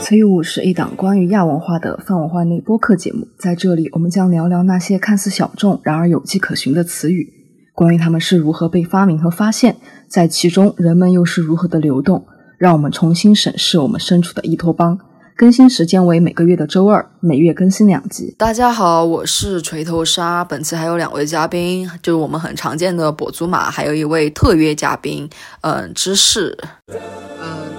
[0.00, 7.32] 崔物是一档关于亚文化的泛文化内播客节目，在这里我们将聊聊那些看似小众，然而有迹可循的词语，
[7.74, 9.76] 关于它们是如何被发明和发现，
[10.06, 12.24] 在其中人们又是如何的流动，
[12.56, 14.98] 让我们重新审视我们身处的伊托邦。
[15.36, 18.34] 更新时间为每个月的周二，每月更新两集。
[18.38, 25.28] 大家好，我是锤头鲨，本期还有两位嘉宾，就是我们很常见的跛足马，还有一位特约嘉宾，
[25.60, 26.56] 嗯，芝士。
[26.88, 26.96] 嗯，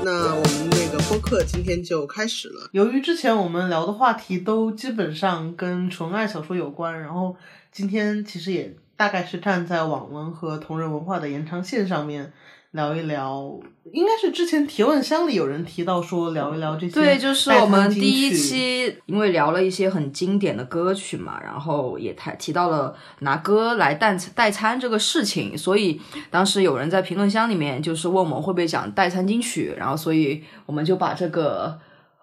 [0.06, 2.70] 那我们那个播客今天就开始了。
[2.74, 7.36] 由于之前我们聊的话题都基本上跟纯爱小说有关，然后
[7.72, 12.32] 今天其实也大概是站在网文和同人文化的延长线上面。
[12.72, 13.58] 聊一聊，
[13.94, 16.94] 应该是之前提问箱里有人提到说聊一聊这些。
[16.94, 26.00] 对，就是我们第一期，因为聊了一些很经典的歌曲嘛，然后也谈提到了拿歌来代代餐这个事情，所以
[26.30, 31.80] 当时有人在评论箱里面就是问我们会不会讲代餐金曲，然后所以我们就把这个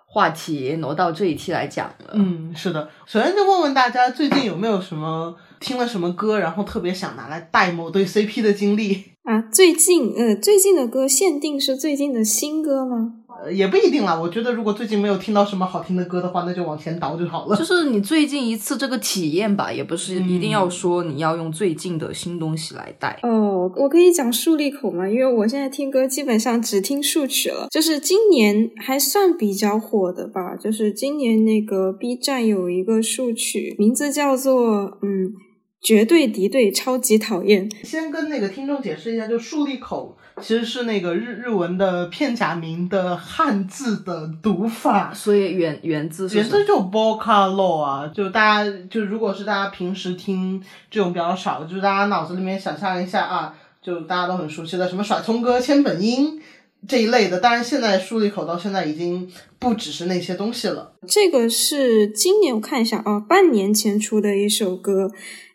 [0.06, 2.10] 话题挪到这一期来讲了。
[2.12, 9.02] 嗯，是的，首先就问问大家最近有没有什么听了什么歌，然后特别想拿来带某对 CP 的经历。
[9.22, 13.14] 啊，最近呃，最近的歌限定是最近的新歌吗？
[13.42, 14.14] 呃，也不一定啦。
[14.20, 17.56] 我觉得如果最近没有听到什么好听的歌的话，那就往前倒就好了。
[17.56, 23.18] 就是你最近一次这个体验吧，也不是一定要说你要用最近的新东西来带。
[23.22, 25.08] 哦，我可以讲竖立口吗？
[25.08, 27.68] 因为我现在听歌基本上只听竖曲了。
[27.70, 35.32] 就是今年还算比较火的吧，就是今年那个 B 站有一个竖曲，名字叫做嗯。
[35.84, 37.70] 绝对敌对，超级讨厌。
[37.84, 48.10] 先跟那个听众解释一下，就竖立口其实是那个日日文的片假名的汉字的读法，所以原原字原字就 bokalo 啊。
[48.14, 50.60] 就大家就如果是大家平时听
[50.90, 56.40] 这种比较少，就是大家脑子里面想象一下啊，就大家都很熟悉的什么甩葱歌、千本樱
[56.88, 57.38] 这一类的。
[57.38, 60.94] 当然，现在竖立口到现在已经不只是那些东西了。
[61.06, 65.10] 这个是今年我看一下啊，半年前出的一首歌。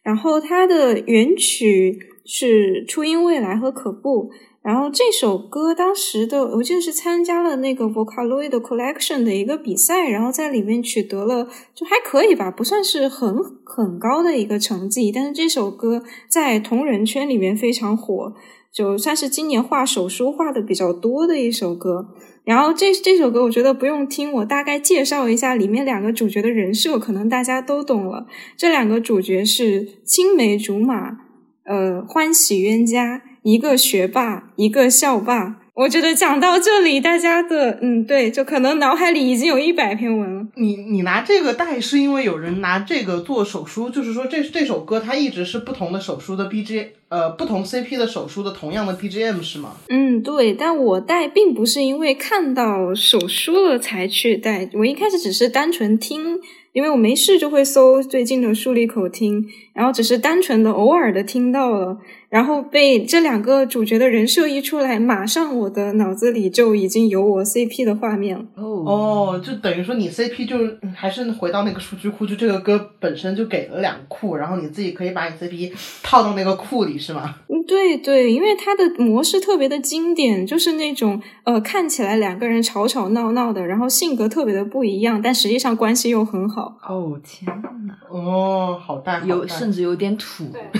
[0.09, 4.31] 然后它的原曲是初音未来和可布，
[4.63, 18.33] 然后这首歌当时的我记得是参加了那个 Vocaloid Collection 的一个比赛，然后在里面取得了就还可以吧，不算是很很高的一个成绩，但是这首歌在同人圈里面非常火，
[18.73, 22.07] 就算是今年画手书画的比较多的一首歌。
[22.49, 28.25] 然后这这首歌我觉得不用听，我大概介绍一下里面两个主角的人设，可能大家都懂了。
[28.57, 31.17] 这两个主角是青梅竹马，
[31.65, 35.57] 呃，欢喜冤家，一个学霸，一个校霸。
[35.79, 40.45] 我觉得讲到这里，大家的嗯，对，就可能脑海里已经有一百篇文了。
[40.55, 49.77] 你你拿这个带，是因为有人拿这个做手书，就是说这这首歌它一直是不同的手书的 B G，呃，不同 C P 的手书的同样的 B G M 是吗？
[49.87, 50.53] 嗯，对。
[50.53, 56.41] 但我带并不是因为看到手书了才去带，我一开始只是单纯听。
[56.71, 61.97] 因为我没事就会搜最近的竖立口听，然后只是单纯的偶尔的听到了，
[62.29, 68.45] 然后被这两个主角的人设一出来，马上我的脑子里就已经有我 CP 的画面了。
[68.55, 70.57] 哦，就等于说你 CP 就
[70.95, 75.71] 还是回到那个数据库，就这个歌本身就给了两库，然后你自己可以把你 CP
[76.03, 77.35] 套到那个库里，是吗？
[77.47, 86.77] 嗯，对对，因为它的模式特别的经典，就是那种呃看起来两个人吵吵闹闹的，然后性格特别的不一样，但实际上关系又很好。
[86.87, 87.93] 哦天呐！
[88.07, 90.45] 哦，好大，有甚至有点土。
[90.53, 90.61] 对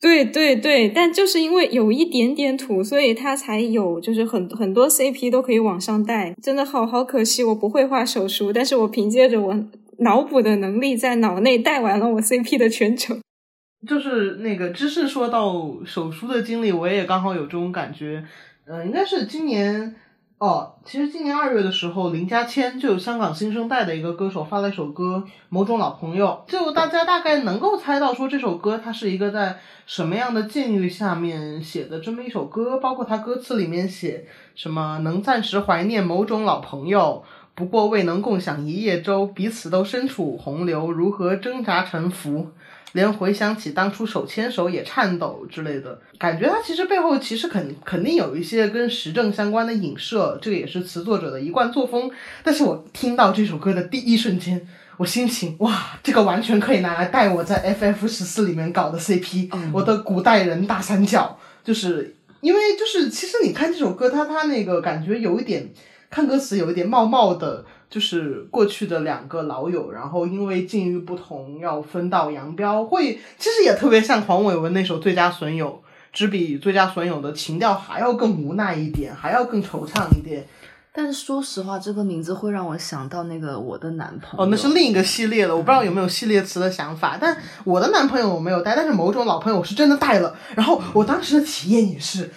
[0.00, 6.34] 对对对，但就是因为有一点点土，所以他才有，就是很很多 CP 都可以往上带。
[6.42, 9.54] 真的好好可惜，我不会画手书，但是我凭借着我
[9.98, 13.20] 脑补的能力，在脑内带完了我 CP 的全程。
[13.86, 18.24] 就是那个知识说到手书的经历，我也刚好有这种感觉。
[18.66, 19.94] 嗯，应该是今年。
[20.40, 34.24] 哦，其实今年二月的时候，林家谦就有香港新生代的一个歌手发了一首歌《某种老朋友》，就大家大概能够猜到说这首歌它是一个在什么样的境遇下面写的这么一首歌，包括它歌词里面写
[34.54, 37.22] 什么能暂时怀念某种老朋友，
[37.54, 42.46] 不过未能共享一叶舟，彼此都身处洪流，如何挣扎沉浮。
[42.92, 52.10] 连回想起当初手牵手也颤抖之类的感觉，它其实背后其实肯肯定有一些跟时政相关的影射，这个也是词作者的一贯作风。
[52.42, 54.60] 但是我听到这首歌的第一瞬间，
[54.96, 65.70] 我心情哇，这个完全可以拿来带我在 FF 十四里面搞的 CP，我的古代人大三角，就是因为就是其实你看这首歌，它它那个感觉有一点，
[66.10, 67.64] 看歌词有一点冒冒的。
[67.90, 75.68] 就是过去的两个老友，然后因为境遇不同要分道扬镳，会其实也特别像黄伟文那首《最佳损友》，
[76.12, 80.46] 只比最佳损友的情调还要更无奈一点，还要更惆怅一点。
[80.92, 84.44] 但是说实话，这个名字会让我想到那个我的男朋友。
[84.44, 87.18] 哦，那是另一个系列了，我不知道有没有系列词的想法。
[87.20, 90.36] 但我的男朋友我没有带，但是某种老朋友我是真的带了。
[90.54, 92.30] 然后我当时的体验也是，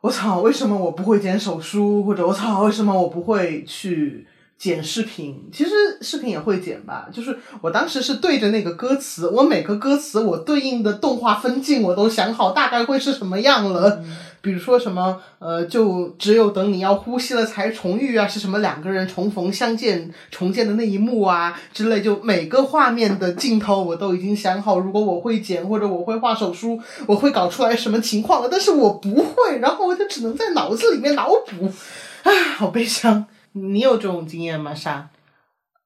[0.00, 2.02] 我操，为什么我不会剪手书？
[2.02, 4.26] 或者我操，为什么我不会去？
[4.58, 5.70] 剪视频，其实
[6.00, 7.08] 视频也会剪吧。
[7.12, 14.02] 就是我当时是对着那个歌词，我每个歌词我对应的动画分镜我都想好大概会是什么样了。
[14.40, 22.00] 比如说什么呃，就只有等你要呼吸了才重遇啊，是什么两个人重逢相见重建的那一幕啊之类。
[22.00, 28.48] 就每个画面的镜头我都已经想好，如果我会剪或者我会画手书，我会搞出来什么情况了。
[28.48, 31.66] 但是我不会，然后我就只能在脑子里面脑补，
[32.22, 33.26] 啊，好悲伤。
[33.56, 34.74] 你有这种经验吗？
[34.74, 35.08] 莎？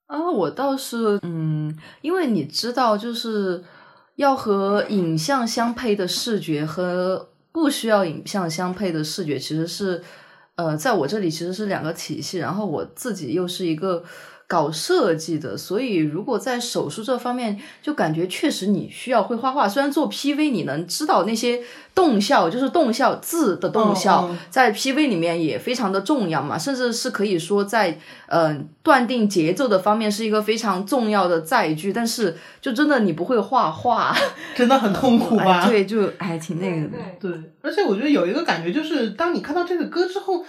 [0.07, 3.63] 啊，我倒是，嗯，因为你知道，就是
[4.17, 10.03] 要和影像相配的视觉和不需要影像相配的视觉，其实是，
[10.57, 12.39] 呃，在我这里其实是两个体系。
[12.39, 14.05] 然后我自己又是一个。
[14.51, 19.69] 搞设计的，所以如果在手术这方面，就感觉确实你需要会画画。
[19.69, 21.63] 虽然做 PV，你能知道那些
[21.95, 31.93] 动效，就是动效字的动效，在 PV 里面也非常的重要嘛，甚至是可以说在嗯断定节奏的方面是一个非常重要的载具。
[31.93, 34.13] 但是就真的你不会画画，
[34.57, 35.65] 真的很痛苦吧？
[35.69, 36.99] 对，就还挺那个的。
[37.21, 37.31] 对，
[37.63, 40.45] 而且我觉得有一个感觉就是，当你看到这个歌之后。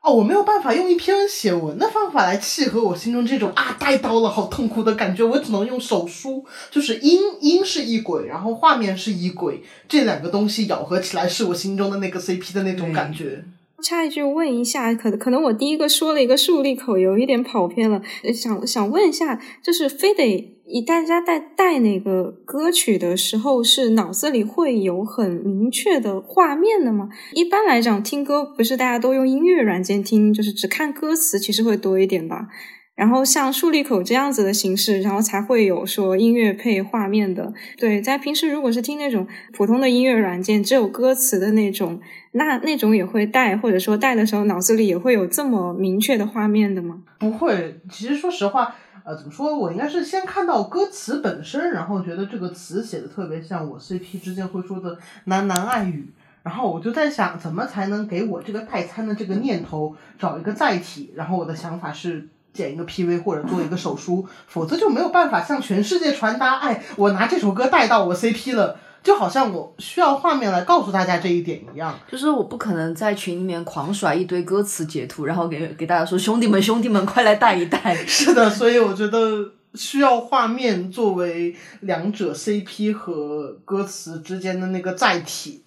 [0.00, 13.44] 哦，我没有办法用一篇写文的方法来契合我心中这种啊带刀了好痛苦的感觉，我只能用手书，就是音音是一轨，然后画面是一轨，这两个东西咬合起来是我心中的那个 CP 的那种感觉。
[13.82, 18.00] 插一句问一下，可可能我第一个说了一个竖立口，有一点跑偏了，
[18.34, 20.57] 想想问一下，就是非得。
[20.70, 27.08] 以大家带带那个歌曲的时候，是脑子里会有很明确的画面的吗？
[27.32, 32.48] 一般来讲，听歌不是大家都用音乐软件听，就是只看歌词，其实会多一点吧。
[32.94, 37.54] 然后像竖立口这样子的形式，然后才会有说音乐配画面的。
[37.76, 42.00] 对，在平时如果是听那种普通的音乐软件，只有歌词的那种，
[42.32, 47.04] 那那种也会带，或者说带的时候脑子里也会有这么明确的画面的吗？
[47.20, 48.74] 不会，其实说实话。
[49.08, 49.56] 呃，怎么说？
[49.56, 56.12] 我应该是先看到歌词本身，然后觉得这个词写的特别像我 CP 之间会说的喃喃爱语，
[56.42, 61.14] 然后我就在想，怎么才能给我这个代餐的这个念头找一个载体？
[61.16, 68.78] 然后我的想法是剪一个 PV 或者做一个手书，否则就没有办法向全世界传达，哎，我拿这首歌带到我 CP 了。
[69.08, 77.96] 就好像我需要画面来告诉大家这一点一样，就是我不可能在群里面狂甩一堆歌词截图，然后给给大家说兄弟们兄弟们快来带一带。
[78.04, 85.64] 是的，所以我觉得需要画面作为两者 CP 和歌词之间的那个载体，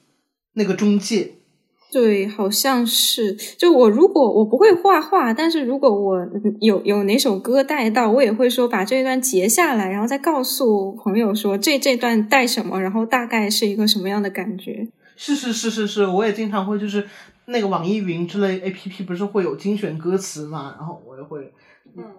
[0.54, 1.38] 那个中介。
[1.92, 3.34] 对，好像是。
[3.58, 6.26] 就我如果我不会画画，但是如果我
[6.62, 14.88] 有有哪首歌带到，我也会说把这一段截下来，然后再告诉朋友说这这段带什么，然后大概是一个什么样的感觉。
[15.18, 17.06] 是是是是是，我也经常会就是
[17.48, 21.52] 那个网易云之类 A P P 不是会有精选歌词嘛，然后我也会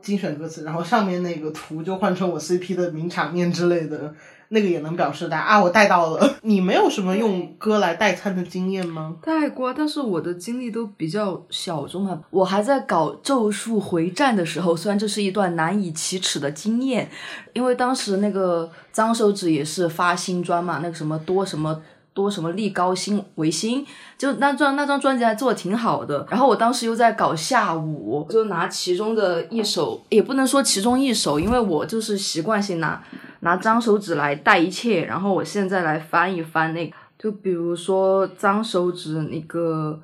[0.02, 4.14] 精选歌词，然后上面那个图就换成我 C P 的名场面之类的。
[4.54, 6.36] 那个也能表示的啊，我带到了。
[6.42, 9.16] 你没有什么用歌来代餐的经验吗？
[9.22, 12.20] 带过，但是我的经历都比较小众啊。
[12.28, 17.10] 我还在搞《咒术回战》的时候，虽然这是一段难以启齿的经验，
[17.54, 21.80] 因为当时那个脏手指也是发新专嘛，那个什么多什么
[22.14, 26.26] 多什么立高薪维新，就那张那张专辑还做的挺好的。
[26.30, 33.02] 然后我当时又在搞下午，就拿其中的一首，也不能说其中一首，因为我就是习惯性拿。
[33.44, 39.98] 拿脏手指来带一切，然后我现在来翻一翻那个，就比如说脏手指那个，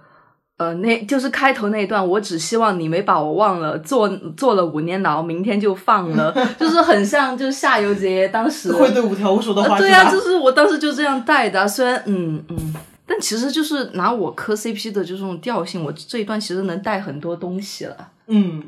[0.58, 12.74] 呃，那就是开头那一段，我只希望你没把我忘了，坐坐了五年牢，明天就放了， 就是很像，就是夏油杰当时会对五条悟说的话，对啊，就是我当时就这样带的，虽然嗯嗯，
[13.06, 17.96] 但其实就是拿我磕 CP 的就这种调性，我这一段其实能带很多东西了。
[18.26, 18.62] 嗯，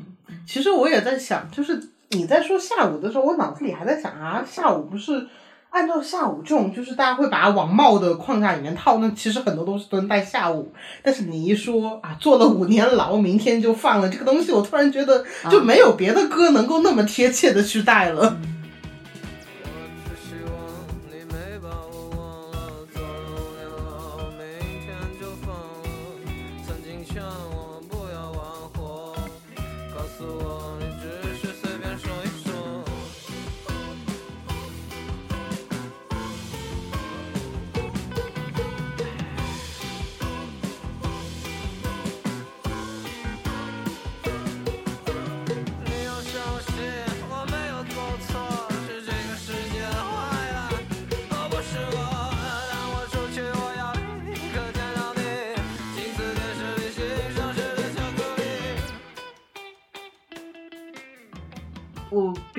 [0.47, 1.79] 其实我也在想，就是。
[2.13, 5.25] 你在说下午的时候，我脑子里还在想啊，下午不是
[5.71, 10.71] 按照下午这种，就是大家会把它往帽的框架里面套，那其实很多东西都能带下午。
[11.01, 18.37] 但是你一说啊，坐了五年牢，明天就放了这个东西，我突然觉得就没有别的歌能够那么贴切的去带了。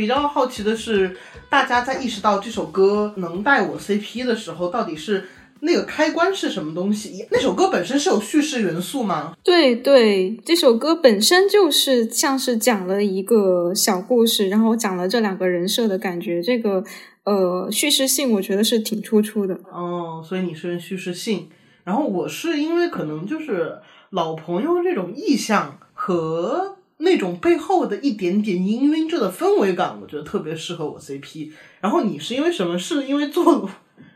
[0.02, 1.16] 比较好奇的是，
[1.48, 5.28] 大家在意识到这首歌能带我 CP 的时候，到底是
[5.60, 7.24] 那个开关是什么东西？
[7.30, 9.32] 那首歌本身是有叙事元素吗？
[9.44, 16.42] 对对，这首歌本身就是像是讲了一个小故事，然后讲了这两个人设的感觉。
[16.42, 16.82] 这个
[17.22, 19.56] 呃叙事性，我觉得是挺突出的。
[19.70, 21.48] 哦，所以你是叙事性，
[21.84, 23.78] 然后我是因为可能就是
[24.10, 26.78] 老朋友这种意向和。
[27.02, 31.50] 那种背后的一点点氤氲着的氛围感，我觉得特别适合我 CP。
[31.80, 32.78] 然后你是因为什么？
[32.78, 33.68] 是因为做，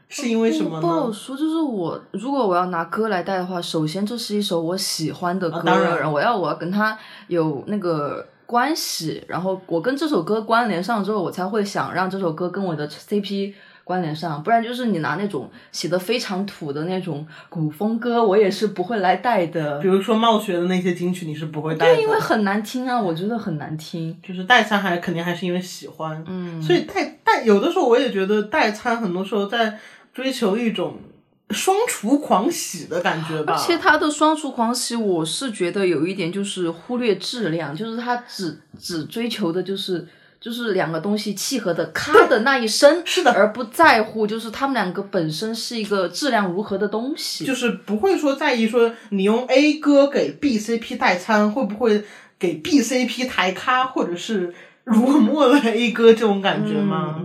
[0.09, 0.81] 是因为什么呢？
[0.81, 1.37] 不好说。
[1.37, 13.53] 就是我，如果我要拿歌来带的话，首先这是一首我喜欢的歌，当然我要我要跟他有那个关系，然后我跟这首歌关联上之后，我才会想让这首歌跟我的 CP。
[13.87, 19.79] 关联上，不然就是你拿那种写的非常土的那种古风歌，我也是不会来带的。
[19.79, 24.19] 比如说冒雪的那些金曲，你是不会带的，因为很难听啊，我觉得很难听。
[24.27, 29.79] 就是代餐还肯定还是因为喜欢，嗯，所以代代有的时候我也觉得代餐很多时候在
[30.13, 30.97] 追求一种
[31.51, 33.53] 双厨狂喜的感觉吧。
[33.53, 40.09] 而且他的双厨狂喜，我是觉得有一点就是忽略质量，就是他只只追求的就是。
[40.41, 52.05] 就是两个东西契合的咔的那一声，是的，而不在乎就是他们两个本身是一个质量如何的东西，就是不会说在意说你用 A 歌给 B CP 代餐会不会
[52.39, 57.21] 给 B CP 抬咖，或者是辱没了 A 歌这种感觉吗？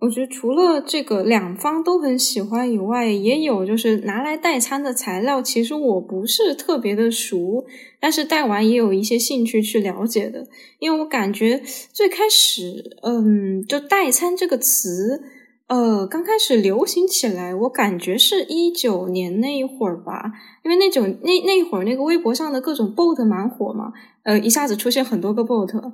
[0.00, 7.66] 我觉得除了这个两方都很喜欢以外，也有就是拿来代餐的材料，其实我不是特别的熟，
[8.00, 10.46] 但是带完也有一些兴趣去了解的，
[10.78, 15.22] 因为我感觉最开始，嗯，就代餐这个词，
[15.66, 20.32] 呃，刚开始流行起来，我感觉是一九年那一会儿吧，
[20.64, 23.92] 因为那种那那一会儿那个微博上的各种 bot 蛮火嘛，
[24.22, 25.92] 呃，一下子出现很多个 bot。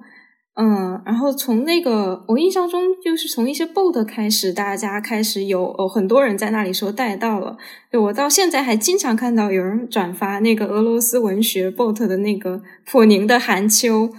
[0.56, 7.58] 嗯，然后从那个我印象中，就是从一些 bot 开始，大家开始有哦很多人在那里说带到了，
[7.92, 14.10] 就我到现在还经常看到有人转发那个俄罗斯文学 bot 的那个普宁的寒秋。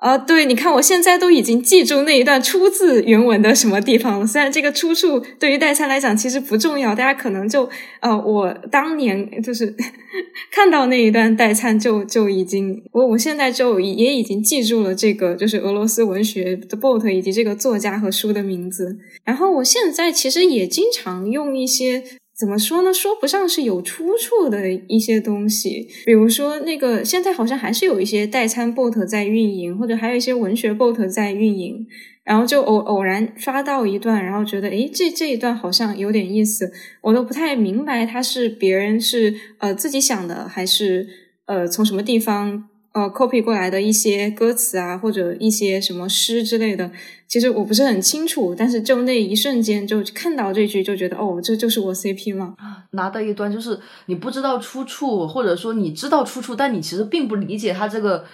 [0.00, 4.26] 啊，对，你看，我现在都已经记住那一段出自原文的什么地方了。
[4.26, 7.68] 虽然这个出处对于代餐来讲其实不重要，大家可能就
[8.00, 9.76] 呃，我当年就是
[10.50, 18.96] 看到那一段代餐就就已经，我我现在就也已经记住了这个就是俄罗斯文学的 bot 以及这个作家和书的名字。
[19.24, 22.02] 然后我现在其实也经常用一些。
[22.40, 22.90] 怎么说呢？
[22.94, 31.86] 说不上是有出处的一些东西，比如说那个现在好像还是有一些代餐 bot 在运营，或者还有一些文学 bot 在运营，
[32.24, 41.06] 然后就偶偶然刷到一段，然后觉得诶，这这一段好像有点意思，我都不太明白他是别人是呃自己想的，还是
[41.44, 42.64] 呃从什么地方。
[42.92, 46.90] 呃，copy 过来的一些歌词啊，或者一些什么诗之类的，
[47.30, 52.54] 其实我不是很清楚，但是就那一瞬间就看到这句，就觉得哦，这就是我 CP 吗？
[52.90, 58.24] 拿到一端就是你不知道出处，或者说你知道出处，但你其实并不理解它这个。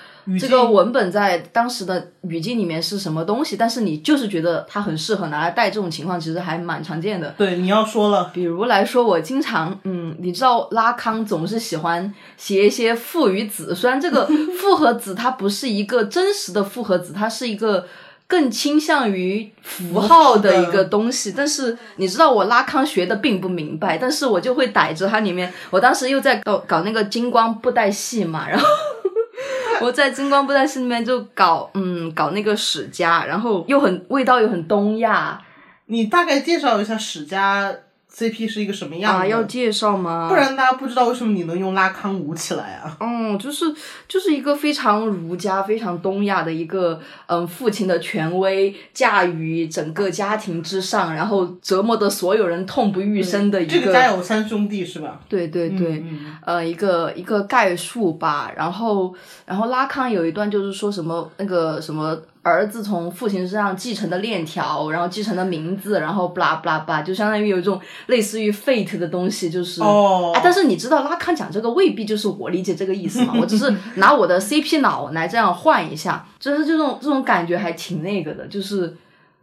[0.41, 3.57] 这个文本在当时的语境里面是什么东西？
[3.57, 7.33] 但是你就是觉得它很适合拿来带，这种情况其实还蛮常见的。
[7.39, 17.87] 对，你要说了，比如来说，我经常，嗯，你知道拉康总是喜欢写一些父与子，虽然这个 父和子它不是一个真实的父和子，它是一个
[18.27, 21.33] 更倾向于符号的一个东西。
[21.37, 25.53] 但是你知道，我拉康学的并不明白，但是我就会逮着它里面。
[25.71, 28.67] 我当时又在搞搞那个金光布袋戏嘛，然后。
[29.79, 35.39] 我在金光布袋戏里面就搞，嗯，搞那个史家，然后又很味道又很东亚。
[35.85, 37.71] 你大概介绍一下史家。
[38.17, 39.27] CP 是一个什么样啊？
[39.27, 40.27] 要介绍吗？
[40.27, 42.97] 不然大家不知道为什么你能用拉康舞起来啊？
[43.01, 43.67] 嗯，就是
[44.09, 53.73] 就是一个非常儒家、非常东亚的一个，嗯，父亲的权威驾于整个家庭之上，然后折磨的所有人痛不欲生的一个。
[53.73, 55.21] 这个家有三兄弟是吧？
[55.29, 56.03] 对对对，
[56.41, 58.51] 呃，一个一个概述吧。
[58.57, 62.19] 然后然后拉康有一段就是说什么那个什么。
[62.47, 70.31] 儿子从父亲身上继承的链条，然后继承的名字，然后布拉布拉巴，就相当于有一种类似于 fate 的东西，就是哦。
[70.45, 73.35] 但是你知道拉康讲这个未必就是我理解这个意思嘛？
[73.41, 78.97] 我只是拿我的 CP 脑来这样换一下，就是这种这种感觉还挺那个的，就是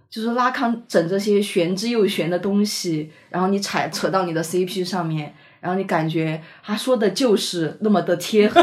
[0.10, 8.62] 就是拉康整这些玄之又玄的东西，然后你踩扯到你的 CP 上面，然后你感觉他说的就是那么的贴合。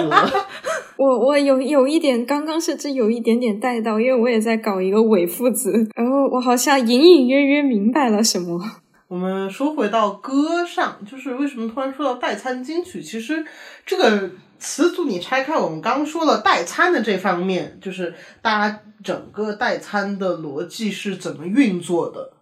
[1.00, 8.61] 我我有有一点，刚刚甚至有一点点带到，因为我也在搞一个伪父子，然后我好像隐隐约约明白了什么。
[9.09, 13.00] 我们说回到歌上，就是为什么突然说到代餐金曲？
[13.00, 13.42] 其实
[13.87, 22.35] 这个词组你拆开，我们刚说了代餐的这方面，就是大家整个代餐的逻辑是怎么运作的。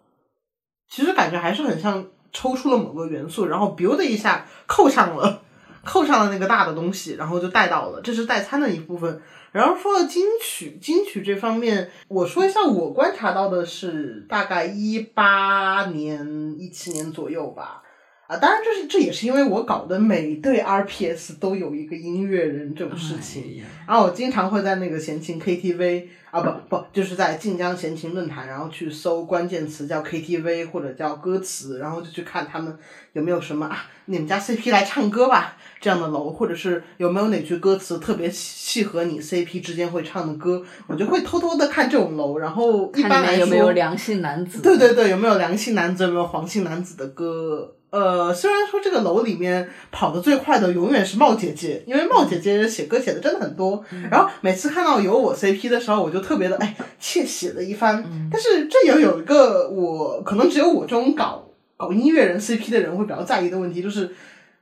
[0.91, 5.43] 其实感觉还是很像抽出了某个元素，然后 biu 的一下扣上了，
[5.89, 9.23] 扣上了那个大的东西，然后就带到了，这是代餐的一部分。
[9.53, 17.83] 然后说到金曲，金曲这方面，我说一下我观察到的是，大概一八年、一七年左右吧。
[18.29, 32.77] 啊，当然这是这也是因为我搞的每对 RPS 都有一个音乐人这种事情，然后我经常会在那个闲情 KTV 啊不不就是在晋江闲情论坛，然后去搜关键词叫 KTV 或者叫歌词，然后就去看他们
[33.15, 44.61] 有没有什么啊你们家 CP 来唱歌吧这样的楼，或者是有没有哪句歌词特别契合你 CP 之间会唱的歌，我就会偷偷的看这种楼，然后一般来说有没有良性男子？
[44.61, 47.75] 对对对，有没有良性男子，有没有黄姓男子的歌？
[47.91, 53.83] 呃，虽然说这个楼里面跑得最快的永远是茂姐姐，因为茂姐姐写歌写的真的很多。
[54.11, 58.05] 然后每次看到有我 CP 的时候，我就特别的哎窃喜了一番。
[58.31, 64.15] 但是这也有一个我可能只有我这种搞搞音乐人 CP 的人会比较在意的问题，就是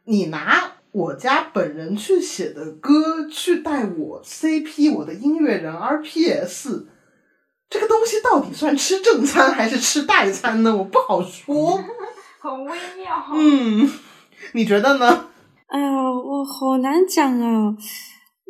[0.04, 6.84] 你拿我家本人去写的歌去带我 CP，我的音乐人 RPS，
[7.68, 10.76] 这个东西到底算吃正餐还是吃代餐呢？
[10.76, 11.82] 我不好说。
[12.46, 13.26] 很微妙。
[13.34, 13.88] 嗯，
[14.52, 15.26] 你觉得呢？
[15.66, 17.76] 哎呀，我好难讲啊。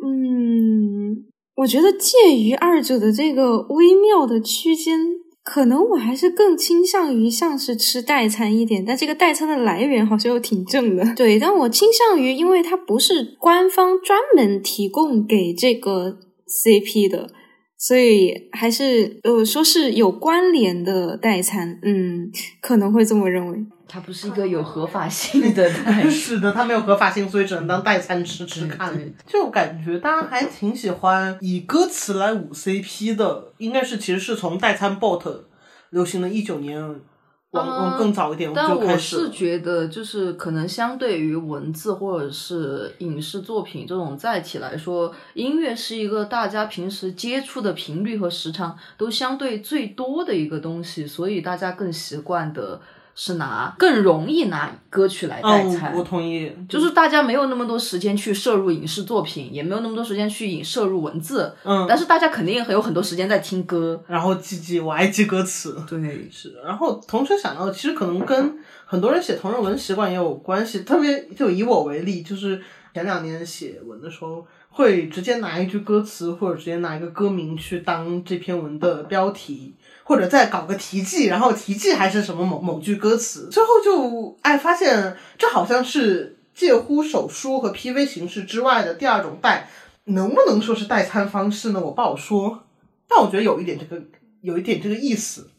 [0.03, 1.25] 嗯，
[1.55, 4.99] 我觉得介于二者的这个微妙的区间，
[5.43, 8.85] 可能我还是更倾向于像是吃代餐一点。
[8.85, 11.15] 但这个代餐的来源好像又挺正的。
[11.15, 17.31] 对，但我倾向于，因为它不是官方专门提供给这个 CP 的。
[17.79, 23.57] 所以还是呃，说是有关联的代餐，嗯，可能会这么认为。
[23.87, 28.93] 它不是一个有合法性的 代，是的，它没有合法性，所以只能当代餐吃吃看。
[29.25, 35.41] 就感觉大家还挺喜欢以歌词来舞 CP 的，应该是其实是从代餐 bot
[35.91, 36.99] 流行的一九年。
[37.51, 52.81] 往更早一点，但我是觉得，就是可能相对于文字或者是影视作品这种载体来说，音乐是一个大家平时接触的频率和时长都相对最多的一个东西，所以大家更习惯的。
[53.19, 56.55] 是拿更容易拿歌曲来代餐，我同意。
[56.69, 61.51] 就是大家没有那么多时间去摄入影视作品，也没有那么多时间去引摄入文字。
[61.63, 65.75] 嗯，但是大家肯定很有很多时间在听歌，然后记记，我爱记歌词。
[65.89, 66.55] 对，是。
[66.63, 70.81] 然后同时想到，其实可能跟很多人写同人文习惯也有关系。
[70.81, 72.61] 特别就以我为例，就是
[72.93, 79.73] 前两年写文的时候，会直接拿一句歌词或者直接拿一个歌名去当这篇文的标题。
[80.07, 89.69] 或者再搞个题记，然后题记还是什么某某句歌词，最后就哎发现这好像是介乎手书和 PV 形式之外的第二种代，
[90.05, 91.81] 能不能说是代餐方式呢？
[91.81, 92.63] 我不好说，
[93.09, 94.01] 但我觉得有一点这个
[94.39, 95.49] 有一点这个意思，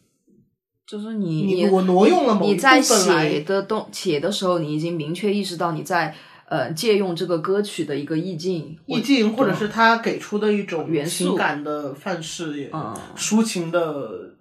[0.87, 6.15] 就是你你我挪用了某你在写的东写的时候，你已经明确意识到你在
[6.47, 14.31] 呃借用这个歌曲的一个意境意境，或者是他给出的一种情感的范式，嗯，抒情的。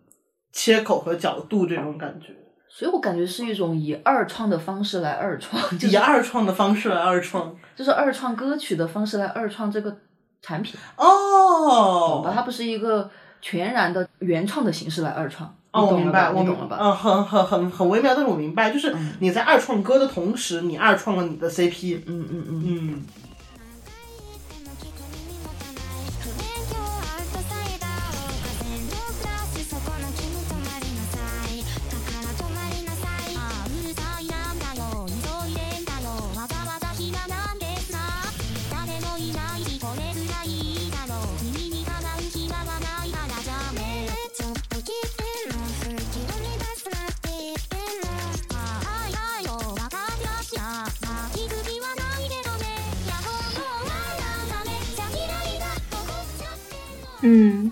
[0.53, 2.35] 切口和角度这种感觉，
[2.69, 9.97] 所以我感觉是一种以二创的方式来二创， 以二创的方式来二创，就是二创歌曲的方式来二创这个
[10.43, 10.79] 产品。
[10.97, 15.55] 哦，懂吧它不是一个全然的原创的形式来二创。
[15.71, 16.79] 哦，我明白，我懂了吧？
[16.81, 21.99] 嗯，很很很很微妙，但是我明白，就是你在二创歌的同时，你二创了你的 CP。
[22.07, 22.65] 嗯嗯嗯嗯。
[22.65, 23.05] 嗯，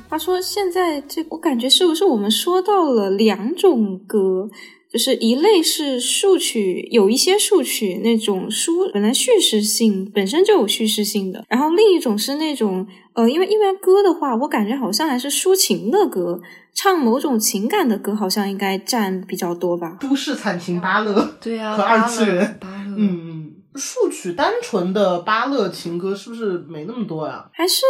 [0.08, 4.48] 他说现在这我感觉是不是我们说到了两种歌，
[4.90, 16.40] 就是一类是数曲，有一些数曲那种书本来叙事性本身就有叙事性的，然后另一种是那种呃，因为因为歌的话，我感觉好像还是抒情的歌，
[16.74, 19.96] 唱某种情感的歌，好像应该占比较多吧。
[20.00, 23.35] 都市惨情芭乐，对呀，和二次元，芭乐，嗯。
[23.76, 27.48] 数曲单纯的巴勒情歌是不是没那么多呀？
[27.52, 27.82] 还是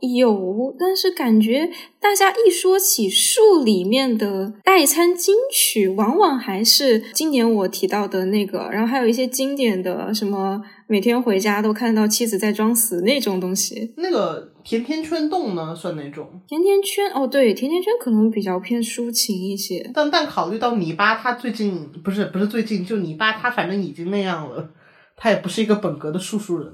[0.00, 13.92] 有，但是感觉大家一说起树里面的代餐金曲，往往还是今年我提到的那个，然后还有一些经典的什么每天回家都看到妻子在装死那种东西。
[13.96, 16.26] 那个甜甜圈洞呢，算哪种？
[16.48, 19.90] 甜甜圈哦，对，甜甜圈可能比较偏抒情一些。
[19.92, 24.70] 但但考虑到你爸他最近不是不是最近，就你爸他反正已经那样了，
[25.22, 26.72] 他也不是一个本格的术数人了。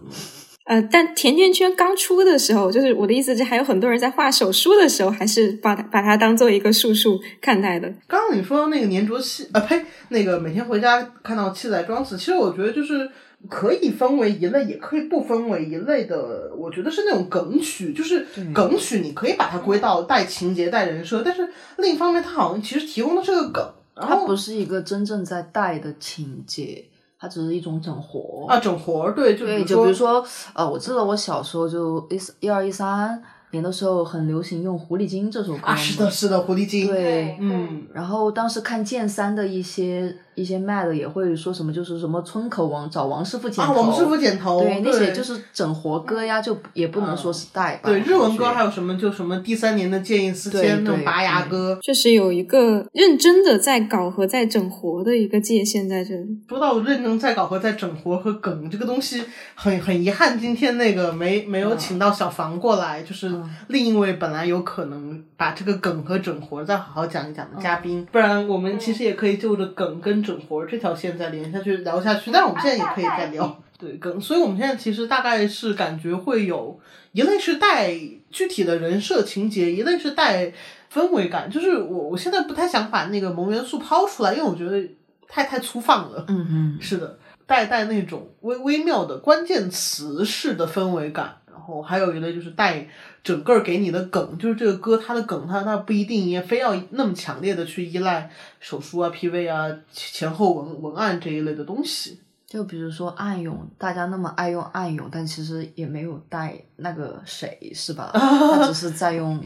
[0.67, 7.89] 呃，但甜甜圈刚出的时候，就是我的意思是，还有很多人在画手书的时候，还是把它把它当做一个术数看待的。
[8.09, 13.09] 刚刚你说那个粘着戏啊，呸，那个每天回家看到七仔装死，其实我觉得就是
[13.49, 16.53] 可以分为一类，也可以不分为一类的。
[16.57, 26.87] 我觉得是那种梗曲，就是梗曲，你可以把它归到带情节、带人设，但是另一方面，它好像其实提供的是个梗，它不是一个真正在带的情节。
[27.19, 30.25] 它只是一种整活啊，整活对，就对，就比如说，
[30.55, 40.17] 呃，我记得我小时候就一一二一三年的时候很流行用《狐狸精》这首歌啊，是的，是的，《狐狸精》对，嗯，然后当时看剑三的一些。
[40.37, 47.81] 一些卖的也会说什么，就是什么村口王找王师傅剪头，王师傅剪头，对那些就是整活歌呀，就也不能说是带。
[47.83, 56.39] 对日文歌还有什么，就什么第三年的见异思迁那种拔牙歌，确实有一个认真的在搞和在整活的一个界限在这里。
[56.47, 63.35] 说到认真在搞和在整活和梗这个东西，很很遗憾，今天那个没没有请到小房过来，就是
[63.69, 70.26] 另一位本来有可能把这个梗和整活再好好讲一讲的嘉宾，不然我们其实也可以就着梗跟。
[70.27, 76.81] 整活这条线再连下去聊下去，但是我们现在也可以再聊对跟，所以我们现在其实大概是感觉会有
[77.13, 77.95] 一类是带
[78.31, 80.53] 具体的人设情节，一类是带
[80.93, 81.51] 氛围感。
[81.51, 84.83] 就是我我现在不太想把那个萌元素抛出来，因为我觉得
[85.29, 86.25] 太太粗放了。
[86.29, 91.37] 嗯嗯，是的，带带那种微微妙的关键词式的氛围感。
[91.57, 92.87] 然后还有一类就是带
[93.25, 102.21] 整个给你的梗，就是这个歌它的梗，它它不一定也非要那么强烈的去依赖手书啊、PV 啊、前后文文案这一类的东西。
[102.47, 108.11] 就比如说暗涌，大家那么爱用暗涌，但其实也没有带那个谁是吧？
[108.13, 109.43] 他只是在用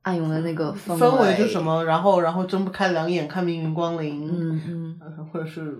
[0.00, 5.78] 暗涌的那个氛围，是什么，然后然后睁不开两眼看命运光临，嗯嗯，或者是。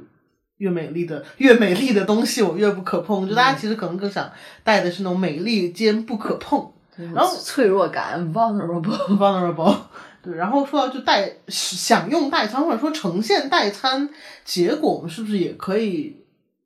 [0.61, 3.27] 越美丽的越美丽的东西，我越不可碰。
[3.27, 4.31] 就大家其实可能更想
[4.63, 6.71] 带的是那种美丽兼不可碰，
[7.15, 9.75] 然后脆弱感，vulnerable，vulnerable。
[10.23, 14.11] 对，然后说到就代想用代餐或者说呈现代餐
[14.45, 16.19] 结果，我们是不是也可以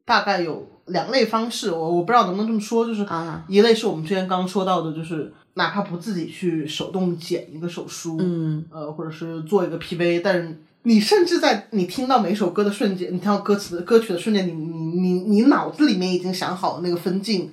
[0.04, 1.70] 大概有两类方式？
[1.70, 3.06] 我我不知道能不能这么说，就是
[3.46, 10.60] 一类是我们之前刚刚说到的，就是哪怕不自己去手动剪一个手书，嗯，呃，或者是做一个 PV，但是。
[10.84, 17.50] 你甚至在你听到每首歌的瞬间，你听到歌词、歌曲的瞬间，你你你你脑子里面已经想好了那个分镜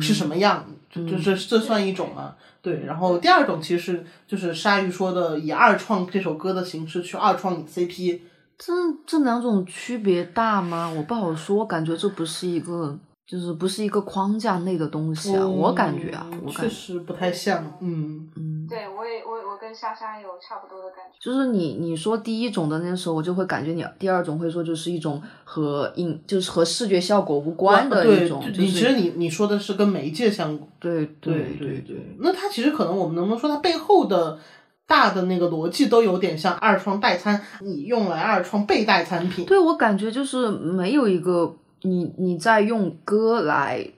[0.00, 2.36] 是什么样，就就这这算一种了。
[2.60, 8.20] 对，然后第二种其实就是鲨鱼说的，以二创这首歌的形式去二创你 CP。
[8.58, 8.72] 这
[9.06, 10.88] 这两种区别大吗？
[10.88, 15.46] 我不好说，感觉这不是一个，就是不是一个框架内的东西啊。
[15.46, 17.78] 我感觉啊，我确实不太像。
[17.80, 18.51] 嗯嗯。
[19.72, 28.44] 跟莎莎有差不多的感觉，就是你你说第一种的那时候，我就会感觉你第二种会说就是一种和影就是和视觉效果无关的一种。
[28.58, 30.68] 你其实你你说的是跟媒介相关。
[30.78, 32.14] 对对对对。
[32.18, 34.38] 那它其实可能我们能不能说它背后的
[34.86, 39.46] 大的那个逻辑都有点像二创代餐，你用来二创被代餐品。
[39.46, 43.88] 对我感觉就是没有一个你你在用歌来。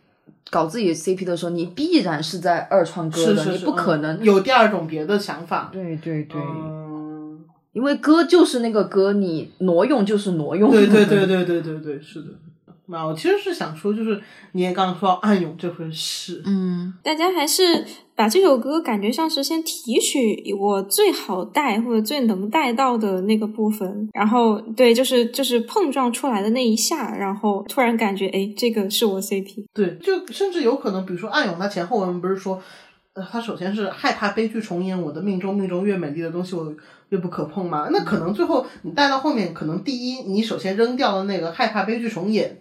[0.55, 5.69] 搞自己 CP 的时候，你必然是在二创歌的，你不可能有第二种别的想法。
[5.73, 6.41] 对对对，
[7.73, 10.71] 因为歌就是那个歌，你挪用就是挪用。
[10.71, 12.29] 对对对对对对对，是的。
[12.87, 14.21] 那我其实是想说，就是
[14.53, 17.83] 你也刚刚说暗涌这回事，嗯，大家还是
[18.15, 29.65] 把这首歌感觉像是先提取我最好带或者最能带到的那个部分，然后对，就是就是碰撞出来的那一下，然后突然感觉哎，这个是我 CP。
[29.73, 32.61] 对，就甚至有可能，比如说暗涌，它前后文不是说，
[33.15, 36.71] 呃，它首先是害怕悲剧重演，我的命中命中越美丽的东西我
[37.09, 37.89] 越不可碰嘛？
[37.91, 42.61] 那可能最后你带到后面，可能第一，你首先扔掉了那个害怕悲剧重演。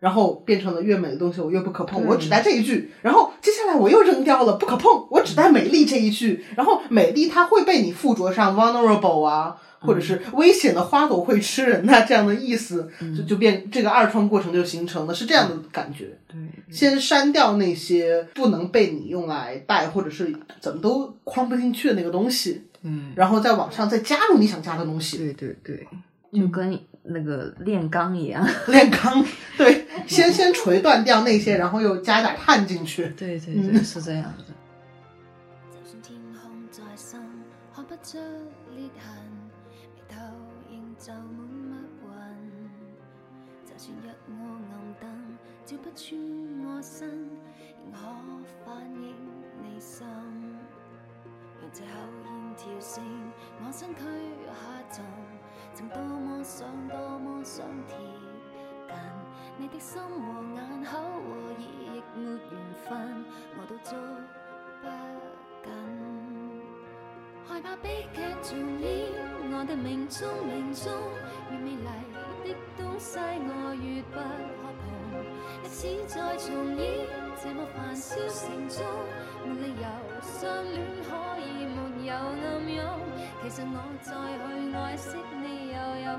[0.00, 2.04] 然后变成了越美的东西，我越不可碰。
[2.06, 6.42] 我只带这一句，然后接下来我又扔掉了不可碰，我只带美丽这一句。
[6.56, 16.16] 然后美丽它会被你附着上 vulnerable 啊，或者是危险的花朵会吃人呐这样的意思，就就变这个二创过程就形成了，是这样的感觉。
[16.26, 16.38] 对，
[16.74, 25.18] 先删掉那些不能被你用来带，或者是怎么都框不进去的那个东西，嗯，然后再往上再加入你想加的东西。
[25.18, 25.86] 对对对，
[26.32, 26.80] 就跟。
[27.02, 29.24] 那个炼钢一样，炼钢，
[29.56, 33.08] 对，先先锤断掉那些，然后又加点碳进去。
[33.10, 34.44] 对对对，是这样的。
[35.70, 37.20] 就算天空再深，
[37.74, 38.18] 看不出
[38.74, 39.22] 裂痕，
[39.94, 40.16] 眉头
[40.70, 40.94] 仍
[43.64, 44.32] 就算日我
[44.70, 45.08] 暗灯，
[45.64, 46.20] 照不穿
[46.64, 47.98] 我身，仍可
[48.64, 49.14] 反映
[49.62, 50.06] 你心。
[51.62, 51.88] 让这口
[52.24, 53.04] 烟跳升，
[53.60, 54.00] 我身躯
[54.46, 54.50] 下
[54.90, 55.04] 沉，
[55.74, 58.98] 曾多么想，多么想贴近
[59.60, 60.08] 你的心和
[60.56, 61.04] 眼口和
[61.36, 62.56] 耳，亦没缘
[62.88, 62.88] 分，
[63.58, 63.92] 我都捉
[64.80, 64.88] 不
[65.62, 65.68] 紧。
[67.46, 69.12] 害怕悲剧重演，
[69.52, 70.90] 我的命中命中，
[71.50, 71.84] 越美丽
[72.42, 74.82] 的东西我越不可碰。
[75.62, 77.04] 一次再重演，
[77.36, 78.80] 这么繁嚣城中，
[79.44, 79.84] 没理由
[80.22, 80.40] 相
[80.72, 82.80] 恋可以没有暗涌。
[83.42, 86.09] 其实我再去爱惜你又有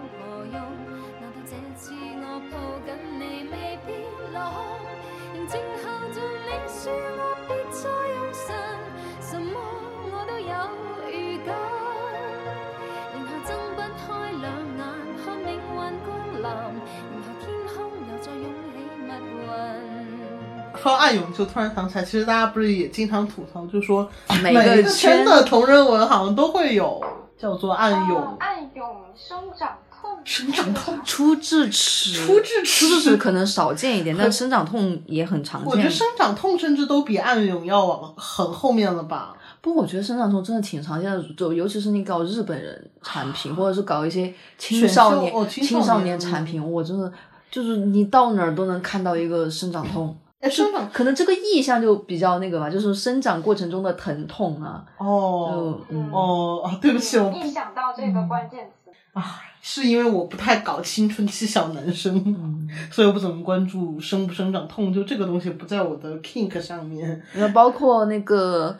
[20.82, 24.10] 说暗涌就突然想起来，其实大家不是也经常吐槽，就说
[24.42, 27.02] 每个个圈圈的同人文好像都会有
[27.38, 31.00] 叫做暗涌哦、暗涌生长痛，生长痛。
[31.04, 35.90] 出智齿，出智齿出智齿可能少见一点，但生长痛也很常见我觉得。
[35.90, 39.36] 生长痛甚至都比暗涌要往很后面了吧？
[39.62, 47.12] 不过我觉得生长痛真的挺常见的，就尤其是你搞日本人产品，或者是搞一些青少年、青少年年产品，我真的
[47.52, 50.18] 就是你到哪儿都能看到一个生长痛。
[50.42, 67.22] 哎，生长可能这个意象就比较那个吧，就是生长过程中的疼痛啊，哦就嗯哦啊，对不起，我一想到这个关键词，啊，是因为我不太搞青春期小男生，嗯， 所以我不怎么关注生不生长痛，就这个东西不在我的 kink 上面。
[67.34, 68.76] 然后包括那个，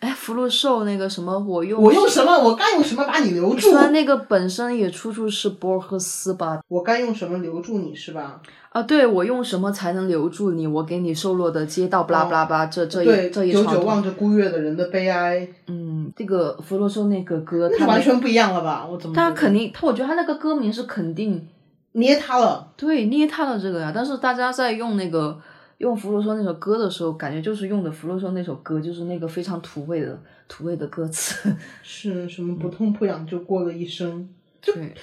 [0.00, 2.36] 哎，福禄寿那个什么，我用我用什么？
[2.36, 3.72] 我该用什么把你留住虽？
[3.74, 8.40] 然那个本身也出处是博尔赫斯吧，我该用什么留住你是吧？
[8.74, 10.66] 啊，对我用什么才能留住你？
[10.66, 18.84] 我给你瘦落的街道，巴拉巴拉巴拉，这这一这一久，久望着孤月的人的悲哀，嗯，这个弗洛寿那个歌，那他完全不一样了吧？
[18.90, 21.46] 我怎么他肯定，他我觉得他那个歌名是肯定
[21.92, 22.72] 捏他了？
[22.76, 25.38] 对捏他了这个呀，但是大家在用那个
[25.78, 34.28] 用弗洛寿那首歌的时候，感觉就是用的弗洛寿那首歌，就是那个非常土味的土味的歌词， 是什么不痛不痒就过了一生？
[34.43, 34.43] 对，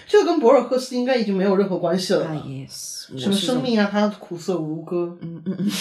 [0.08, 2.26] 这个跟博尔赫斯应该已经没有任何关系了。
[2.26, 5.71] 啊 yes，什么生命啊，他苦涩无歌，嗯嗯 嗯，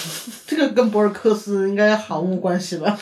[0.46, 2.98] 这个跟博尔赫斯应该毫无关系吧？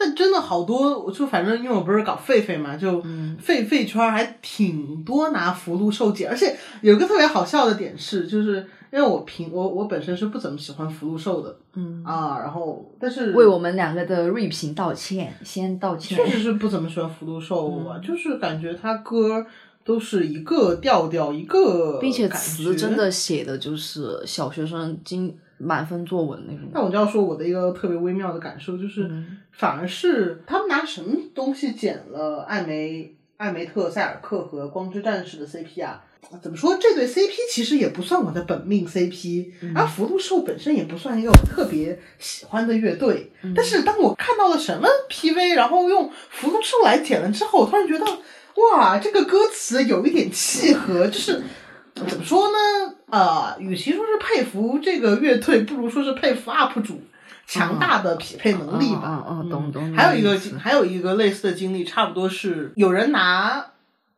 [0.00, 3.36] 但真的好多，我就反正因为我不是搞狒狒嘛，就嗯。
[3.44, 11.56] 狒狒圈儿还挺多拿福禄寿解，而且有一个特别好笑的点是，就是因为我平我我本身是不怎么喜欢福禄寿的。
[11.74, 16.16] 嗯，啊，然后但是为我们两个的锐评道歉，先道歉。
[16.16, 17.88] 确实是不怎么喜欢福禄寿嗯。
[17.90, 19.44] 啊，就是感觉他歌
[19.88, 22.94] 都是一个调调一个，并且词真。
[22.94, 26.68] 的写的就是小学生经满分作文那种。
[26.74, 36.04] 那我就要说我的一个特别微妙的感受，就是、嗯反而是他们拿什么东西剪了艾梅、艾梅特、塞尔克和光之战士的 CP 啊？
[36.42, 36.76] 怎么说？
[36.78, 43.32] 这对 CP 其实也不算我的本命 CP，、而福禄寿本身也不算一个我特别喜欢的乐队。
[43.56, 48.04] 但是当我看到了什么 PV，然后用福禄寿来剪了之后，我突然觉得，
[48.58, 51.42] 哇，这个歌词有一点契合，就是。
[51.94, 52.94] 怎么说呢？
[53.10, 57.00] 呃，与其说是佩服这个乐队，不如说是佩服 UP 主
[57.44, 59.26] 强大的匹配能力吧。
[59.28, 63.66] 嗯懂懂还有一个还有一个类似的经历，差不多是有人拿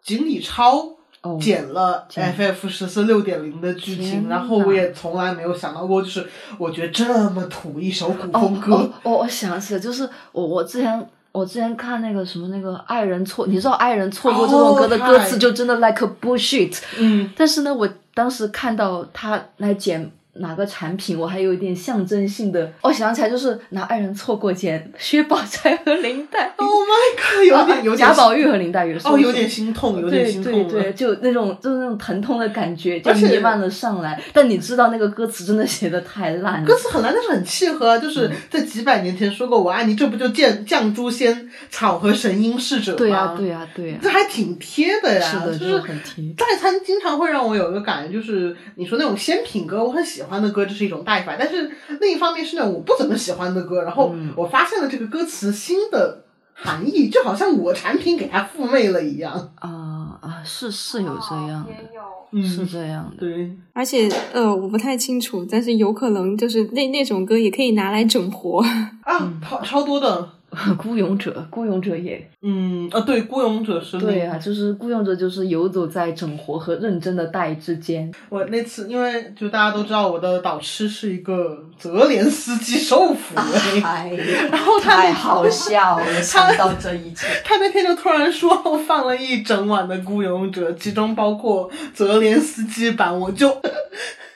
[0.02, 0.90] 锦鲤超
[1.22, 6.26] 哦剪了 FF 十四六点零的剧情，然后我也从来没有想到过，就是
[6.58, 16.78] 我觉得这么土一首古哦风歌，哦哦，我想起来，就是我我之前我之前看那个什么那个爱人错，你知道爱人错过这首歌的哦歌词就真的 like a bullshit。
[16.98, 26.50] 嗯，但是呢，我当时看到他来剪哪个产品，我还有一点象征性的，我想起来就是拿爱人错过剪薛宝钗和林黛玉。
[26.70, 30.70] Oh my god，有点有点贾宝玉和林黛玉哦，有点心痛，有点心痛了。
[30.70, 34.20] 对对，就那种就是那种疼痛的感觉，就弥漫了上来。
[34.32, 37.98] 但你知道那个歌词真的写的太烂了，歌词很烂，但是很契合啊！
[37.98, 42.98] 就是嗯在几百年前说过“我爱你”，这不就见绛珠仙草和神瑛侍者吗？
[42.98, 45.30] 对呀、对呀、对呀、这还挺贴的呀。
[45.30, 46.24] 是的，就是很贴。
[46.36, 59.32] 代餐经常会让我有一个感觉，就是你说那种仙品歌，我很喜欢的歌，这是一种带法；但是另一方面是那种我不怎么喜欢的歌，然后嗯我发现了这个歌词新的含义，就好像我产品给他附媚了一样。
[59.54, 62.02] 啊啊，是是有这样的，也有。
[62.32, 63.16] 嗯，是这样的。
[63.18, 68.60] 对，而且呃，我不太清楚，但是有可能就是那那种歌也可以拿来整活。
[68.60, 70.28] 啊，超超多的。
[70.76, 78.10] 孤勇者，孤勇者也嗯啊，对，孤勇者是对啊，就是孤勇者就是游走在整活和认真的带之间。
[78.28, 84.10] 我那次，因为就大家都知道我的导师是一个泽连斯基受抚人，哎，
[84.50, 87.26] 然后他太好笑了，想到这一切。
[87.44, 93.48] 他那天就突然说我放了一整晚的孤勇者，其中包括泽连斯基版，我就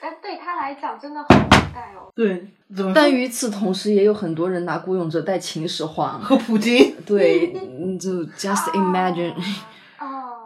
[0.05, 2.05] 但对他来讲真的好期待哦。
[2.13, 6.21] 对，怎么但与此同时，也有很多人拿孤勇者带秦始皇。
[6.21, 6.93] 和普京。
[7.07, 9.33] 对，嗯就 just imagine，
[9.97, 10.45] 啊，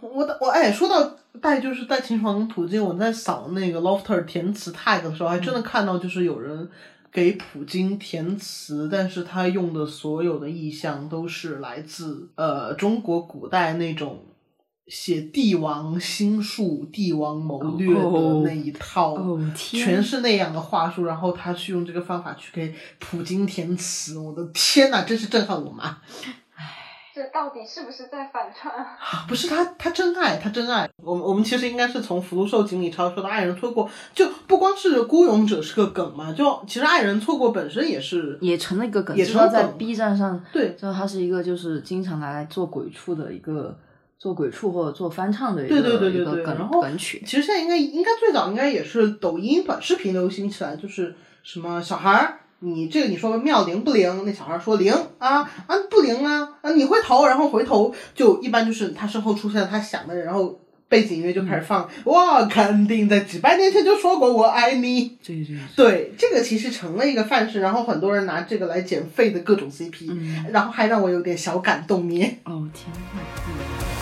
[0.00, 6.66] 我的我哎，说到带就是带秦始皇跟普京，我在扫那个 Lofter 填词 tag 的时候，还真的看到就是有人
[7.12, 14.24] 给普京填词，但是他用的所有的意象都是来自呃中国古代那种
[14.88, 19.16] 写帝王心术、帝王谋略的哦那一套。
[19.54, 25.98] 全是那样的话术，然后他去用这个方法去给普京填词，我的天呐，真是震撼我妈！
[27.14, 28.70] 这到底是不是在反串？
[29.26, 30.86] 不是他，他真爱，他真爱。
[31.02, 43.74] 我们我们其实应该是从福禄寿锦鲤超说的爱人错过，就不光是孤勇者是个梗嘛，就其实爱人错过本身也是也成了一个梗，也知道在成了梗 B 站上，对知道他是一个就是经常拿来做鬼畜的一个
[44.18, 47.22] 做鬼畜或者做翻唱的一个对对对对对然后梗曲。
[47.26, 54.24] 其实现在应该应该最早应该也是抖音短视频流行起来，就是什么小孩儿，你这个你说妙灵不灵？
[54.24, 65.16] 那小孩儿说灵啊啊不灵啊啊你会投，然后回头就一般就是他身后出现了他想的人，然后背景音乐就开始放，哇，肯定在几百年前就说过我爱你。
[65.24, 72.38] 对对对，这个其实成了一个范式，然后很多人拿这个来减废的各种 CP，、嗯然后还让我有点小感动耶。
[72.44, 73.95] 哦天呐，肯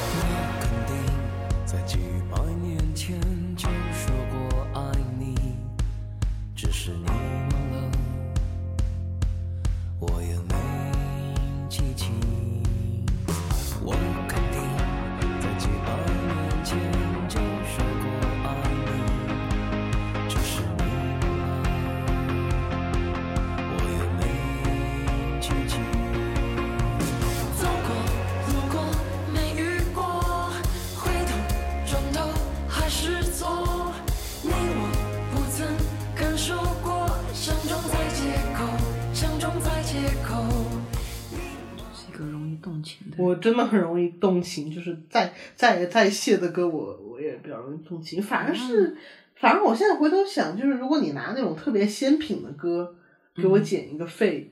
[42.65, 43.23] 动情的。
[43.23, 48.23] 我真的很容易动情，就是再再再谢的歌我，我也比较容易动情。
[48.23, 48.97] 反而是，
[49.37, 52.97] 反而我现在回头想，就是如果你拿那种特别鲜品的歌
[53.37, 54.51] 给我剪一个肺。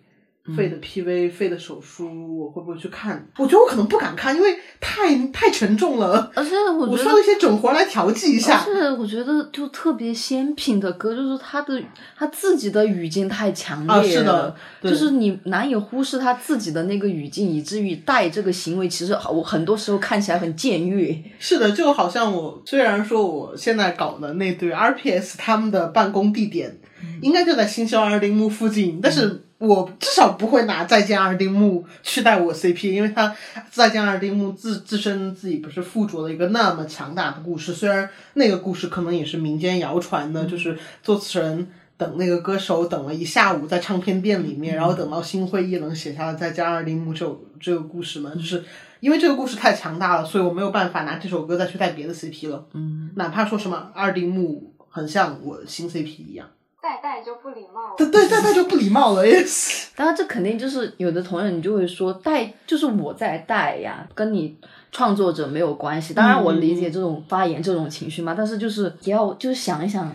[0.57, 3.25] 肺的 PV、肺的手术，我会不会去看？
[3.39, 6.33] 我觉得我可能不敢看，因为太太沉重了。
[6.35, 8.59] 而且我我需要一些整活来调剂一下。
[8.59, 11.81] 而且我觉得就特别鲜品的歌，就是他的
[12.19, 21.17] 他自己的语境太强烈了，啊是的就是你难以忽视他自己的那个语境，以至于带这个行为，其实我很多时候看起来很僭越。
[21.39, 26.77] 是的，就好像我虽然说我现在搞的那对 RPS 他们的办公地点
[27.21, 33.35] 应该就在新修二丁目附近，但是我至少不会拿再见二丁目去带我 CP，因为他
[33.71, 41.69] 再见二丁目自自身自己不是附着了一个那么强大的故事，虽然那个故事可能也是民间谣传的，就是作词人。
[41.99, 48.65] 等那个歌手等了一下午，在唱片店里面，然后等到心灰意冷，写下了《再见二丁目》这首这个故事嘛，就是
[48.99, 52.67] 因为这个故事太强大了，所以我没有办法拿这首歌再去带别的 CP 了。
[52.73, 56.49] 嗯，哪怕说什么二丁目很像我新 CP 一样，
[56.83, 57.95] 再带就不礼貌了。
[57.97, 59.87] 对对，但那就不礼貌了，yes。
[59.95, 64.57] 当然这肯定就是有的同仁你就会说带就是我在带呀，跟你
[64.91, 66.13] 创作者没有关系。
[66.13, 70.13] 当然我理解这种发言这种情绪嘛，但是就是也要就是想一想。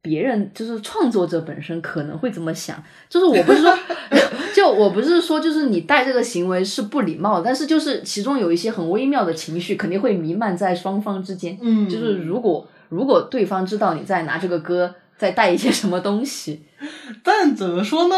[0.00, 3.78] 别人就是创作者本身可能会怎么想，就是我不是说，
[4.54, 11.58] 就我不是说，就是你带这个行为是不礼貌，但是就是其中有一些很微妙的情绪肯定会弥漫在双方之间。
[11.60, 16.62] 嗯就是如果如果对方知道你在拿这个歌在带一些什么东西，
[17.24, 18.14] 但怎么说呢？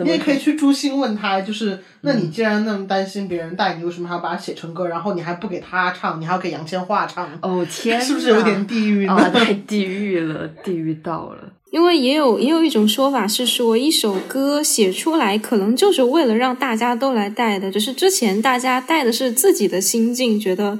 [0.00, 4.86] 你也可以去诛心问他，就是那你既然那么担心别人带，你为什么还要把它写成歌？
[4.86, 9.14] 然后你还不给他唱，你还要给杨千嬅唱，哦天，是不是有点地狱呢？
[9.14, 9.30] 啊？
[9.30, 11.54] 太地狱了， 地狱到了。
[11.70, 20.78] 因为也有也有一种说法是说，一首歌写出来可能就是为了让大家都来带的，只是之前大家带的是自己的心境，觉得。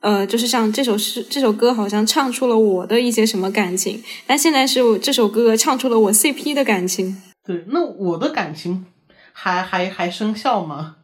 [0.00, 7.22] 呃，就是像这首诗，这首歌好像唱出了我的一些什么感情，但现在是我这首歌唱出了我 CP 的感情。
[7.44, 8.86] 对，那我的感情
[9.32, 10.96] 还还还生效吗？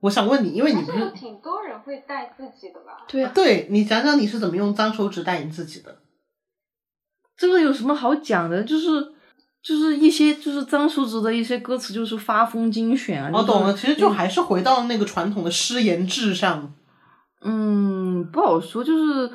[0.00, 3.04] 我想问你，因为你但是有不是挺多人会带自己的吧？
[3.06, 5.98] 对啊，对你讲讲你是怎么用脏手指带你自己的？
[7.36, 8.62] 这个有什么好讲的？
[8.62, 9.12] 就是
[9.62, 13.30] 就是一些就是脏手指的一些歌词，就是发疯精选啊。
[13.30, 16.72] 我、就是懂了，其实就还是回到那个传统的诗言志上。
[17.42, 19.30] 嗯，不好说，就是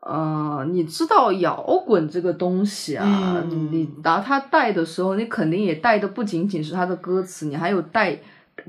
[0.00, 8.18] 呃，你知道摇滚这个东西啊，嗯你拿它带的时候，你肯定也带的不仅仅是它的歌词，你还有带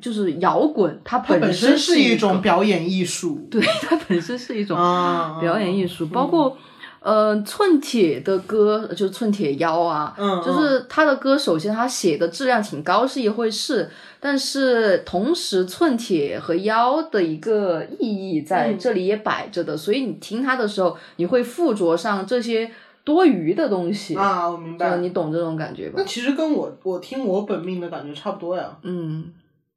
[0.02, 3.46] 就是摇滚它它本身是一种表演艺术。
[3.52, 6.58] 对，它本身是一种啊表演艺术，包括
[7.04, 13.90] 呃寸铁的歌，就是寸铁腰啊，嗯就是他的歌，首先他写的质量挺高是一回事，
[14.20, 22.72] 但是同时寸铁和腰的一个意义在嗯这里也摆着的，所以你听他的时候，你会附着上这些
[23.04, 24.98] 多余的东西，啊，我明就白。
[24.98, 26.04] 你懂这种感觉吧那？
[26.06, 28.78] 其实跟我我听我本命的感觉差不多呀。
[28.82, 29.32] 嗯。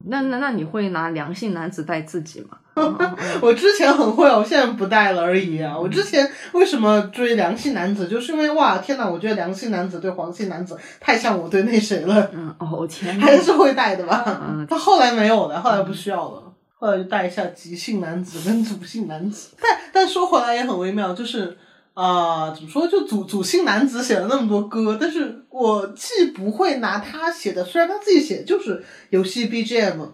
[0.08, 2.58] 那那那你会拿良性男子带自己吗？
[3.40, 5.78] 我之前很会，我现在不带了而已啊。
[5.78, 14.24] 我之前为什么追良性男子，就是因为哇，天呐，我觉得良性男子对黄性男子太像我对那谁了，嗯，哦天哪，还是会带的吧。
[14.48, 16.42] 嗯他后来没有了，后来不需要了，
[16.78, 19.50] 后来就带一下急性男子跟主性男子。
[19.60, 21.56] 但但说回来也很微妙，就是
[21.94, 22.86] 啊、怎么说？
[22.86, 30.06] 就祖祖性男子写了那么多歌，但是我既不会拿他写的，虽然他自己写就是游戏 BGM，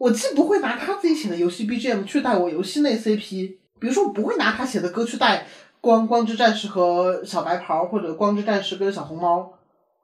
[0.00, 5.46] 我既不会拿他自己写的游戏 BGM 去带我游戏内 CP，比如说我不会拿他写的歌去带
[5.82, 9.52] 光光之战士和小白袍，或者光之战士跟小红猫，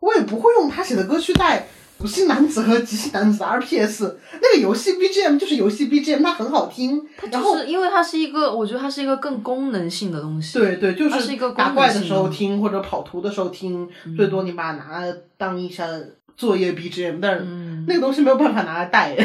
[0.00, 1.66] 我也不会用他写的歌去带
[1.96, 4.14] 不幸男子和极星男子的 RPS。
[4.42, 10.58] 那个游戏 BGM 就是游戏 BGM，它很好听，然后就是因为它是一个，我觉得它是一个更功能性的东西。
[10.58, 15.88] 对对，就是一个打怪的时候听或者跑图的时候听，最多你把它拿来当一下
[16.36, 19.16] 作业 BGM，但是嗯那个东西没有办法拿来带。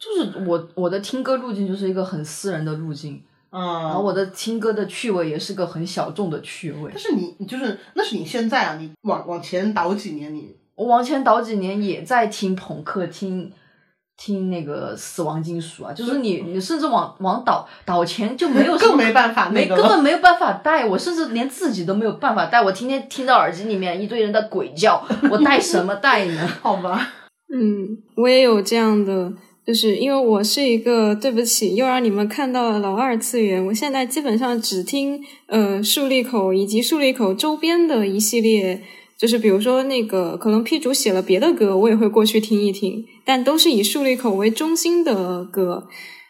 [0.00, 6.98] 就是我我的听歌路径就是一个很私人的路径，嗯然后嗯，我的听歌的趣味也是个很小众的趣味但。
[6.98, 10.56] 是你你就是那是你现在啊，你往往前倒几年你。
[10.74, 13.52] 我往前倒几年也在听朋克，听
[14.16, 26.48] 听那个死亡金属啊，就是你你甚至往往倒倒前就没有 什么更没办法没根本没有办法带，我甚至连自己都没有办法带，我天天听到耳机里面一堆人在鬼叫，我带什么带呢？
[26.62, 27.06] 好吧，
[27.54, 29.30] 嗯，我也有这样的，
[29.70, 33.64] 就是因为我是一个，对不起，又让你们看到了老二次元。
[33.66, 38.82] 我现在基本上只听呃竖立口以及竖立口周边的一系列，
[39.16, 45.86] 就是比如说那个可能 P 主写了别的歌，我也会过去听一听，但都是以竖立口为中心的歌。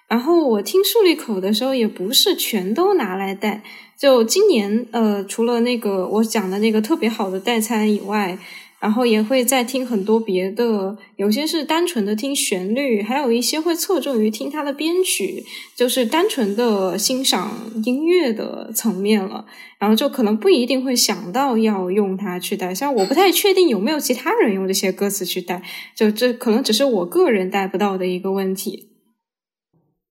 [0.06, 3.62] 然后我听竖立口的时候，也不是全都拿来带。
[3.98, 8.38] 就今年，呃，除了那个我讲的那个特别好的代餐以外，
[8.80, 15.44] 然后也会再听很多别的，有些是单纯的听旋律，还有一些会侧重于听它的编曲，
[15.76, 19.44] 就是单纯的欣赏音乐的层面了。
[19.78, 25.62] 然后就可能不一定会想到要用它去带，像我不太确定有没有其他人用这些歌词去带，
[25.94, 28.88] 就这可能只是我个人带不到的一个问题。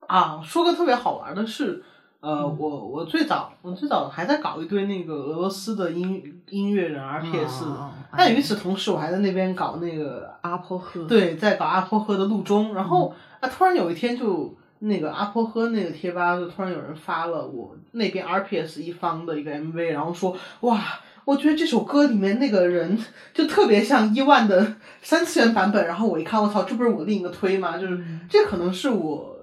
[0.08, 1.84] 啊，说个特别好玩的是，
[2.22, 2.58] 呃，嗯。
[2.60, 12.88] 我我最早我最早还在搞一堆那个俄罗斯的音音乐人 RPS，、嗯但与此同时，我还在那边搞那个阿波喝，对，在搞阿波喝的路中，然嗯。
[12.88, 20.82] 后啊，突然有一天就那个阿波喝那个贴吧，就突然有人发了我那边 RPS 一方的一个 MV，然后说哇，
[21.24, 22.98] 我觉得这首歌里面那个人
[23.34, 27.78] 就特别像伊万的三次元版本，然后我一看，我操，这不是我另一个推吗？
[27.78, 28.22] 就是嗯。
[28.28, 29.36] 这可能是我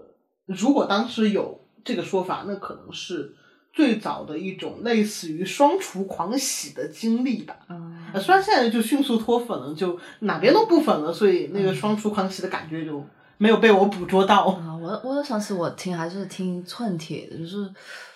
[0.46, 3.32] 如果当时有这个说法，那可能是
[3.72, 7.56] 最早的一种类似于双厨狂喜的经历吧。
[7.70, 13.02] 嗯呃，虽然现在就迅速脱粉了，就哪边都不粉了，所以那个双厨狂喜的感觉就
[13.38, 14.46] 没有被我捕捉到。
[14.46, 17.68] 啊，我我上次我听还是听寸铁的，就是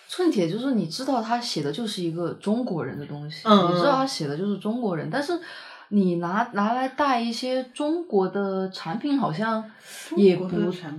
[0.08, 5.38] 寸铁，就是你知道他写的就是一个中国人的东西，嗯你知道他写的就是中国人，但是
[5.88, 9.68] 你拿拿来带一些中国的产品，好像
[10.16, 10.48] 也不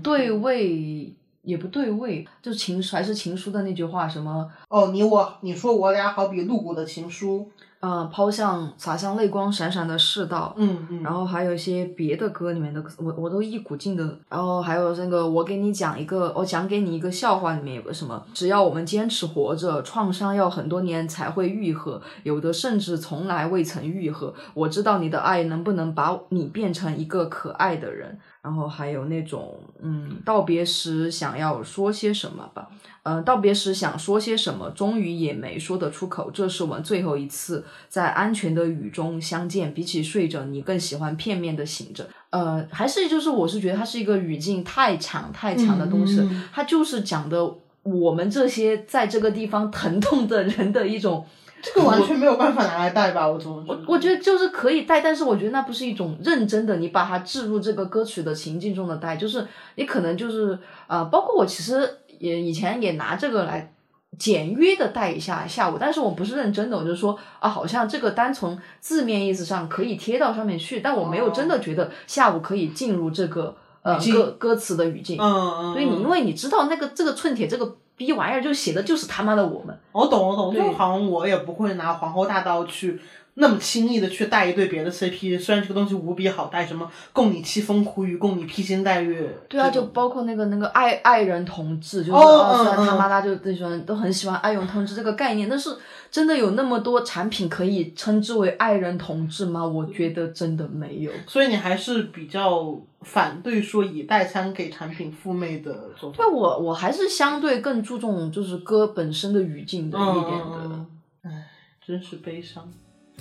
[0.04, 1.14] 对味，
[1.44, 2.28] 也不对味。
[2.42, 14.18] 就情书还是情书的那句话，什么哦，你我你说我俩好比露骨的情书，呃，抛向洒向泪光闪闪的世道，嗯嗯，然后还有一些别的歌里面的，我我都一股劲的。
[14.30, 24.34] 然后还有那个，我给你讲一个，我讲给你一个笑话，里面有个什么，只要我们坚持活着，创伤要很多年才会愈合，有的甚至从来未曾愈合。
[24.54, 28.20] 我知道你的爱能不能把你变成一个可爱的人。
[28.44, 32.68] 然后还有那种，嗯，道别时想要说些什么吧，
[33.04, 36.32] 呃，道别时想说些什么，终于也没说得出口。
[36.32, 42.10] 这是我们最后一次在安全的雨中相见，比起睡着，你更喜欢片面的醒着。
[42.32, 51.26] 呃，还是就是我是觉得它是一个语境太强太强的东西，嗯它就是讲的我们这些在这个地方疼痛的人的一种。
[51.62, 53.28] 这个完全没有办法拿来带吧？
[53.28, 53.82] 我怎么觉得？
[53.88, 59.46] 我觉得就是可以带，但是我觉得那不是一种认真的，你把它置入这个歌曲的情境中的带，就是
[59.76, 60.58] 你可能就是
[60.88, 63.74] 呃，包括我其实也以前也拿这个来
[64.18, 79.78] 简约的带一下下午，但是我不是认真的，我就说啊，好像这个单从字面意思上可以贴到上面去，但我没有真的觉得下午可以进入这个呃歌歌词的语境，嗯嗯，所以你因为你知道那个这个寸铁这个逼玩意儿就写的就是他妈的我们。
[79.92, 83.00] 我懂我懂，对就好像我也不会拿皇后大道去
[83.36, 95.70] 那么轻易的去带一对别的 CP，虽然这个东西无比好带，什么供你凄风苦雨，供你披星戴月，对啊，就包括那个那个爱爱人同志，就是、虽然他妈妈就最喜欢都很喜欢爱人同志这个概念，但是
[96.12, 99.66] 真的有那么多产品可以称之为爱人同志吗？
[99.66, 101.12] 我觉得真的没有。
[101.26, 106.18] 所以你还是比较反对说以代餐给产品赴媚的做法。
[106.18, 110.58] 对我我还是相对更注重就是歌本身的语境的一点的。
[110.66, 110.86] 嗯
[111.24, 111.48] 唉，
[111.86, 112.70] 真是悲伤。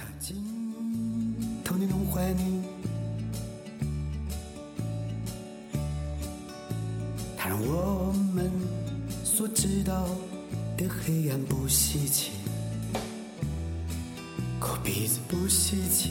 [0.00, 0.34] 踏进
[1.62, 2.62] 头你弄坏你，
[7.36, 8.50] 它让我们
[9.22, 10.08] 所知道
[10.78, 12.30] 的黑暗不稀奇，
[14.58, 16.10] 抠鼻子不稀奇，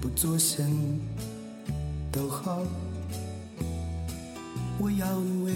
[0.00, 0.98] 不做声
[2.10, 2.64] 都好。
[4.80, 5.52] 我要你为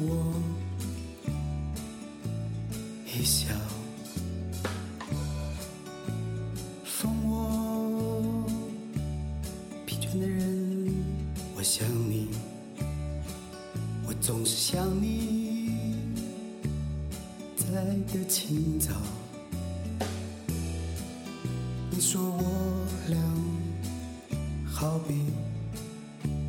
[0.00, 0.34] 我
[3.06, 3.54] 一笑。
[14.26, 15.98] 总是想你，
[17.54, 17.66] 在
[18.10, 18.90] 的清早。
[21.90, 23.18] 你说我俩
[24.66, 25.26] 好比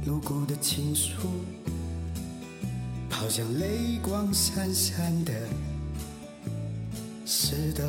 [0.06, 1.28] 路过的情书，
[3.10, 5.34] 好像泪光闪闪的
[7.26, 7.84] 石头。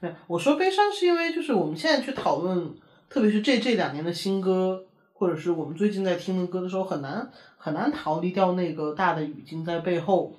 [0.00, 2.74] 没有，我说悲伤是因为就是我们现在去讨论，
[3.16, 10.34] 特别是这这两年的新歌，或者是我们最近在听的歌的时候，很难很难逃离掉那个大的语境在背后。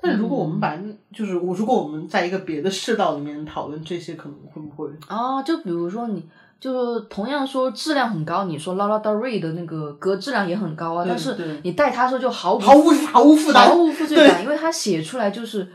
[0.00, 0.74] 但如果我们把、
[1.14, 4.88] 就是我如果我们在一个别的世道里面讨论这些，可能会不会？
[5.08, 6.26] 啊，就比如说你。
[6.58, 15.66] 就是同样说质量很高，你说 Lala Del Rey 的那个歌质量也很高啊，但是你带它的时候就毫无毫无毫无负担毫无负罪感，因为他写出来就是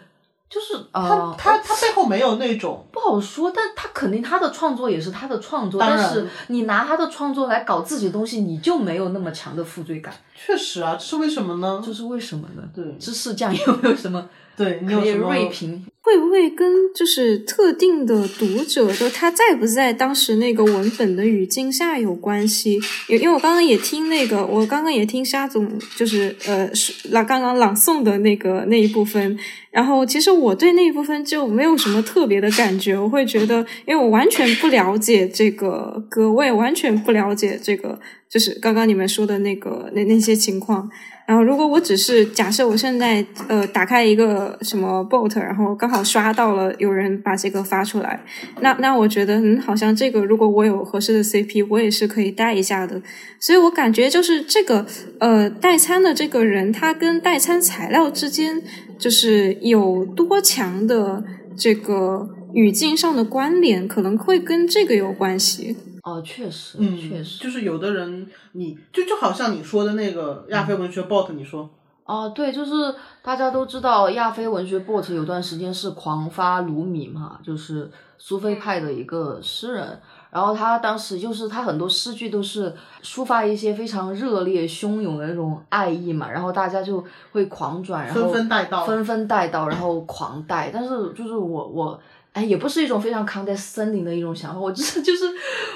[0.50, 10.14] 就是他啊，他他背后没有那种不好说，但他肯定他的创作也是他的创作，但是你拿他的创作来搞自己的东西，你就没有那么强的负罪感，
[10.46, 11.82] 确实啊，这是为什么呢？
[11.84, 12.64] 这是为什么呢？
[12.74, 15.86] 对芝士酱有没有什么 对你可以有什么锐评？
[16.02, 22.80] 会不会跟就是特定的读者就他在不在当时那个文本的语境下有关系？
[23.10, 29.38] 因因为我刚刚也听那个，我刚刚也听沙总就是呃是朗刚刚朗诵的那个那一部分，
[29.70, 38.00] 然后其实我对那一部分就没有什么特别的感觉，我会觉得，因为我完全不了解这个歌，我也完全不了解这个，
[38.30, 40.90] 就是刚刚你们说的那个那那些情况。
[41.28, 48.24] 然后，如果我只是假设我现在呃打开一个什么 bot，然后刚好刷到了有人把这个发出来，
[48.62, 53.02] 那那我觉得嗯，好像这个如果我有合适的 CP，我也是可以带一下的。
[53.42, 54.86] 所以我感觉就是这个
[55.20, 58.62] 呃代餐的这个人，他跟代餐材料之间
[58.98, 61.22] 就是有多强的
[61.58, 65.76] 这个语境上的关联，可能会跟这个有关系。
[66.08, 71.70] 哦，确实，嗯，确实，就是有的人你就就好像你说的那个亚非文学 bot，你说
[72.06, 80.00] 哦，对，就是大家都知道亚非文学 bot 有段时间是狂发鲁米嘛，就是苏菲派的一个诗人。
[80.30, 90.70] 然后他当时就是他很多诗句都是抒发一些非常热烈汹涌的那种爱意嘛，然后大家就会狂转，然后纷纷带到纷纷带到，然后狂带。
[90.72, 92.00] 但是就是我我
[92.38, 95.26] 哎，也不是一种非常 condescending 的一种想法，我只是 就是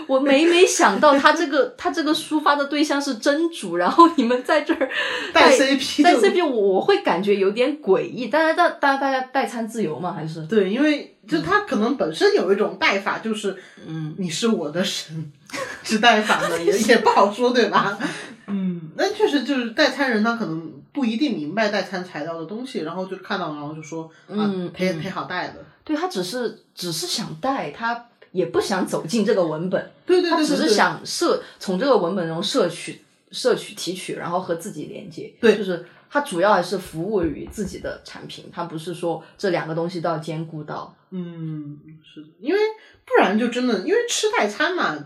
[0.05, 4.88] 我每每想到他这个他这个抒发的对象是真主，然后你们在这儿
[5.34, 8.28] 带 CP 带 CP，我我会感觉有点诡异。
[8.28, 13.57] 但是大大大家代餐自由嘛，还是对，因为就他可能本身有一种带法，就是
[13.88, 15.32] 嗯，你是我的神，
[15.82, 17.97] 是带法呢，也也不好说，对吧？
[18.45, 33.02] 嗯，那确实就是代餐人，他可能不一定明白代餐材料的东西，然后就看到，然后就说啊嗯，忒嗯好带的，对他只是只是想带，他也不想走进这个文本，对对对对他只是想摄从这个文本中摄取
[33.32, 40.96] 摄取提取，然后和自己连接，对就是他主要还是服务于自己的产品，他不是说这两个东西都要兼顾到。
[41.10, 42.60] 嗯，是的，因为
[43.06, 44.98] 不然就真的因为吃代餐嘛，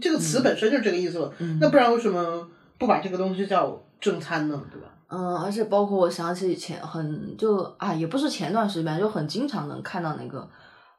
[0.00, 1.32] 这个词本身就是这个意思了。
[1.38, 4.62] 嗯那不然为什么不把这个东西叫正餐呢？
[4.70, 4.88] 对吧？
[5.14, 10.48] 嗯，而且包括我想起前很就啊，也不是前段时间，就很经常能看到那个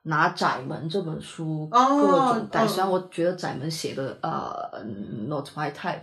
[0.04, 4.56] 拿《窄门》这本书哦各种带，嗯虽然我觉得窄门写的呃
[5.28, 6.00] not my type，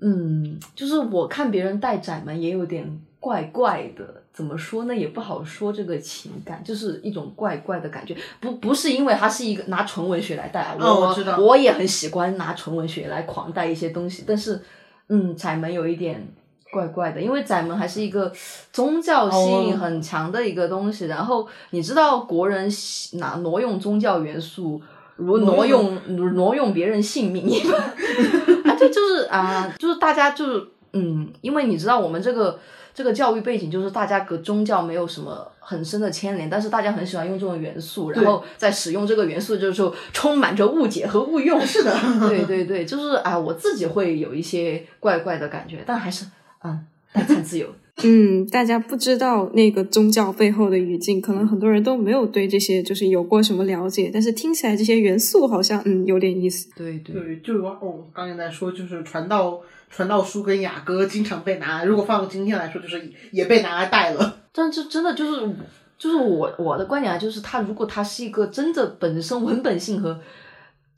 [0.00, 4.94] 嗯，就是我看别人带窄门也有点怪怪的，怎么说呢？
[4.94, 14.60] 也不好说这个情感，就是一种怪怪的感觉，不不是因为它是一个拿纯文学来带啊，我哦我知道我也很喜欢拿纯文学来狂带一些东西，但是
[15.08, 16.26] 嗯，窄门有一点。
[16.74, 18.32] 怪怪的，因为窄门还是一个
[18.72, 21.06] 宗教性哦很强的一个东西。
[21.06, 24.82] 然后你知道，国人喜拿挪用宗教元素，
[25.14, 27.80] 如挪挪用挪用别人性命一般。
[28.66, 32.58] 啊，对，就是啊，就是大家就是嗯，因为你知道我们这个
[32.92, 41.60] 这个教育背景，就是大家跟宗教没有什么很深的牵连，但是大家很喜欢用这种元素，然后在使用这个元素的时候，充满着误解和误用。
[41.60, 41.92] 是的，
[42.28, 46.26] 对对对，就是啊，我自己会有一些怪怪的感觉，但还是
[46.64, 47.68] 嗯，代餐自由。
[48.02, 56.68] 嗯，大家不知道那个宗教背后的语境，可能很多人都没有对这些就是有过什么了解，但是听起来这些元素好像嗯有点意思。
[56.74, 63.00] 对对对，就是我哦，刚才在说，就是传道传道书跟雅歌经常被拿，如果放到今天来说，就是
[63.30, 64.40] 也被拿来带了。
[64.52, 65.48] 但这真的就是
[65.96, 70.20] 就是我我的观点啊，就是它如果它是一个真的本身文本性和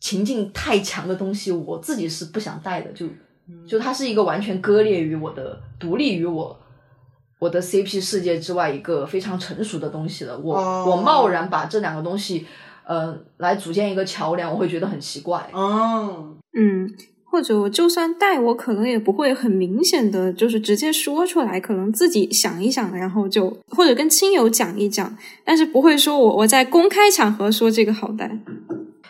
[0.01, 3.07] 情境太强的东西，我自己是不想带的，就
[3.67, 6.59] 就它是一个完全割裂于我的、独立于我
[7.39, 10.39] 我的 CP 世界之外一个非常成熟的东西了。
[10.39, 12.47] 我、哦我贸然把这两个东西
[12.87, 15.49] 呃来组建一个桥梁，我会觉得很奇怪。
[15.53, 16.91] 哦，嗯，
[17.25, 28.39] 或者我就算带，我可能也不会很明显的就是直接说出来，可能自己想一想，然后就或者跟亲友讲一讲，但是不会说我我在公开场合说这个好带。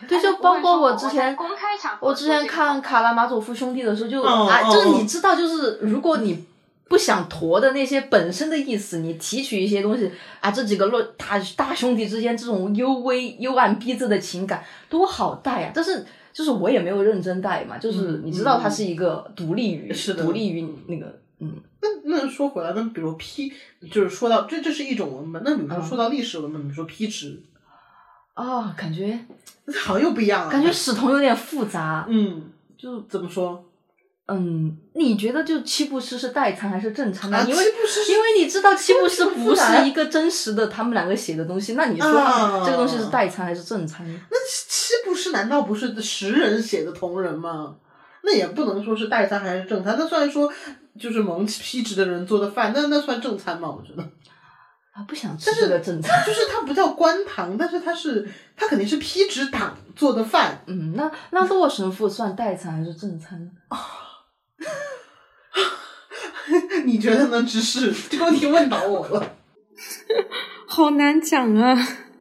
[0.07, 6.45] 对，就包括我之前公开场我之前看《卡拉马佐夫兄弟》的时候就，啊，就是你知道，就是如果你
[6.89, 20.23] 不想驼的那些本身的意思，你提取一些东西啊，这几个论大大兄弟之间这种幽微幽暗逼仄的情感多好带呀、但是就是我也没有认真带嘛，就是嗯你知道它是一个独立于、是的。
[20.23, 21.53] 独立于那个嗯。
[21.79, 23.53] 那那说回来，那比如批，
[23.91, 25.85] 就是说到这这是一种文本，那比如说嗯。
[25.85, 27.39] 说到历史文本，比如说批直，
[28.37, 29.19] 啊，感觉
[29.83, 30.51] 好像又不一样了。
[30.51, 33.63] 感觉史同有点复杂，嗯，就怎么说？
[34.27, 37.37] 嗯，你觉得就七步诗是代餐还是正餐呢？
[37.37, 44.05] 啊，因为因为你知道七步诗不是一个真实的他们两个写的东西，那你说啊这个东西是代餐还是正餐？
[44.29, 47.75] 那七七步诗难道不是十人写的同人吗？
[48.21, 50.51] 那也不能说是代餐还是正餐，那虽然说
[50.99, 53.69] 就是蒙批职的人做的饭，那那算正餐吗？
[53.69, 54.07] 我觉得，
[54.97, 56.25] 啊，不想吃这个正餐。
[56.25, 60.63] 就是它不叫官堂，但是它是它肯定是批职党做的饭。
[60.65, 63.51] 嗯，那那洛神父算代餐还是正餐呢？
[66.85, 67.43] 你觉得呢？
[67.43, 69.35] 芝士这个问题问倒我了。
[70.65, 71.77] 好难讲啊！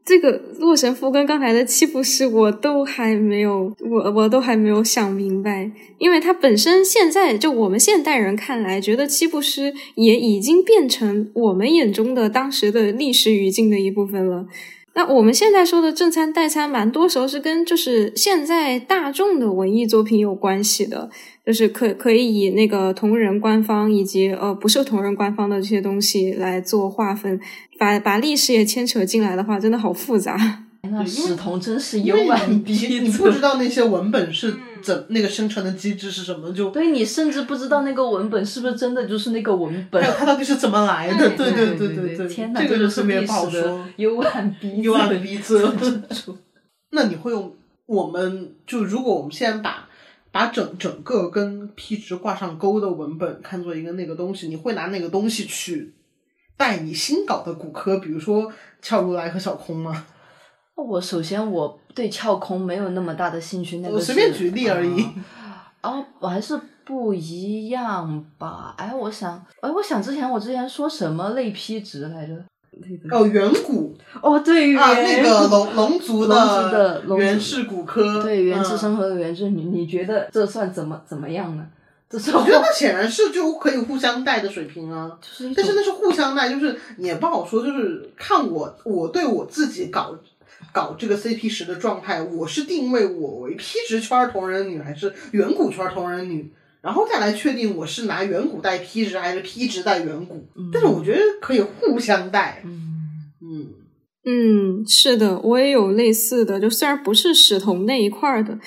[0.06, 14.46] 这个洛神父跟刚才的七步诗，我都还没有，我我都还没有想明白，因为它本身现在就我们现代人看来，觉得七步诗也已经变成我们眼中的当时的历史语境的一部分了。
[14.94, 21.10] 那我们现在说的正餐代餐，蛮多时候是跟就是现在大众的文艺作品有关系的，
[21.46, 27.40] 就是可可以以那个同人官方以及呃不是同人官方的这些东西来做划分，
[27.78, 30.36] 把把历史也牵扯进来的话，真的好复杂。
[30.88, 40.08] 那史同真是因为幽暗你逼你你不知道那些文本是怎那个生成的机制是什么，就对你甚至不知道那个文本是不是真的就是那个文本还。
[40.08, 41.28] 有它到底是怎么来的？
[41.36, 43.84] 对对对对对天哪，这个就就是特别不好说。
[43.96, 45.68] 幽暗逼幽暗仄逼仄。
[46.92, 47.52] 那你会用
[47.86, 49.85] 我们就如果我们现在把
[50.36, 55.94] 把整整个跟批值挂上钩的文本看作一个那个东西，你会拿那个东西去
[56.58, 60.04] 带你新搞的骨科，比如说俏如来和小空吗？
[60.74, 65.02] 我首先我对俏空没有那么大的兴趣，那个我随便举例而已。
[65.02, 68.74] 啊哦，我还是不一样吧。
[68.76, 72.34] 哎，我想，哎，我想之前我之前说什么类批值来着？
[73.10, 81.66] 哦，远古哦，对，啊，那个龙龙族龙族的龙族源氏骨科，对原之嗯生和原之女，你觉得这算怎么怎么样呢？
[82.08, 85.10] 这是我觉得那显然是就可以互相带的水平啊。
[85.20, 90.16] 就是但是那是互相带，就是也不好说，就是看我我对我自己搞
[90.72, 96.52] 搞这个 CP 十的状态，我是定位我为 P 值圈同人女还是远古圈同人女，
[96.86, 100.34] 然后再来确定我是拿远古带 P 值还是 P 值带远古。
[100.54, 102.62] 嗯但是我觉得可以互相带。
[102.64, 103.66] 嗯嗯，
[104.24, 108.60] 嗯，是的，我也有类似的，就虽然不是史同那一块儿的，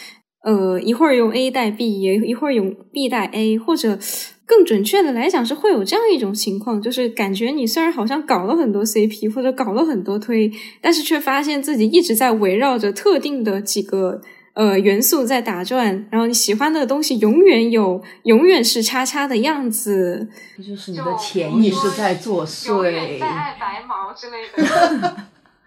[0.43, 3.97] 呃，一会儿用 A 带 B，也一会儿用 B 带 A，或者
[4.45, 10.51] 更准确的来讲是会有这样一种情况，就是感觉你虽然好像搞了很多 CP 或者搞了很多推，
[10.81, 14.19] 但是却发现自己一直在围绕着特定的几个。
[14.59, 20.27] 呃，元素在打转，然后你喜欢的东西永远有，永远是叉叉的样子。
[20.57, 23.27] 这就是你的潜意识在作永远祟在。
[23.29, 25.15] 爱白毛之类的。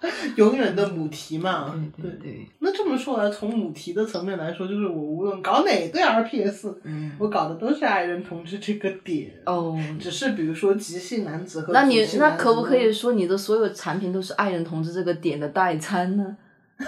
[0.36, 1.74] 永远的母题嘛。
[1.97, 9.32] 对对对，那这么说来，从母题的层面来说，就是我无论搞哪对 RPS，嗯，我搞的都是爱人同志这个点。
[9.47, 16.36] 哦， 只是比如说急性男子和那你那可不可以说你的所有产品都是爱人同志这个点的代餐呢？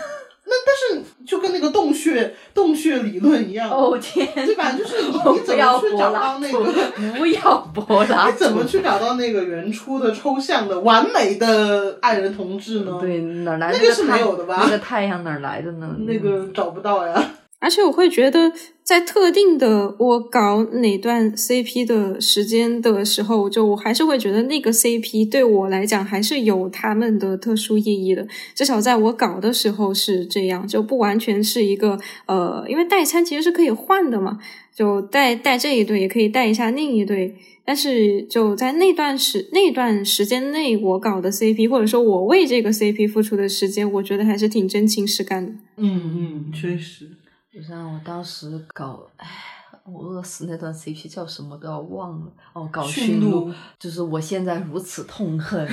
[0.67, 4.73] 但是就跟那个洞穴洞穴理论一样，哦天，对吧？
[4.73, 6.73] 就是你怎么去找到那个？，
[7.19, 12.99] 不要柏拉图， 你怎么去找到那个原初的抽象的完美的爱人同志呢？
[13.01, 15.95] 对，哪儿来那个是没有的吧那个太阳哪来的呢？
[16.01, 17.31] 那个找不到呀。
[17.65, 18.53] 而且我会觉得，
[18.83, 28.29] 在特定的我搞哪段 CP 的时间的时候，就我还是会觉得那个 CP 对我来讲还是有他们的特殊意义的。
[28.55, 34.39] 至少在我搞的时候是这样，就不完全是一个呃，因为代餐其实是可以换的嘛，
[34.75, 37.35] 就带带这一对也可以带一下另一对。
[37.67, 45.53] 但是就在那段时那段时间内，我搞的 CP，或者说我为这个 CP 付出的时间，我觉得还是挺真情实感的。
[45.79, 47.09] 嗯嗯，确实。
[47.55, 49.29] 就像我当时搞，唉，
[49.85, 55.65] 我饿死那段 CP 叫什么都要忘了哦，搞驯驯鹿就是我现在如此痛 恨。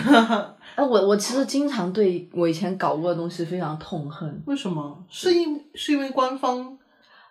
[0.75, 5.03] 哎，我我其实经常对我以前搞过的东西非常痛恨，为什么？
[5.09, 6.77] 是因是因为官方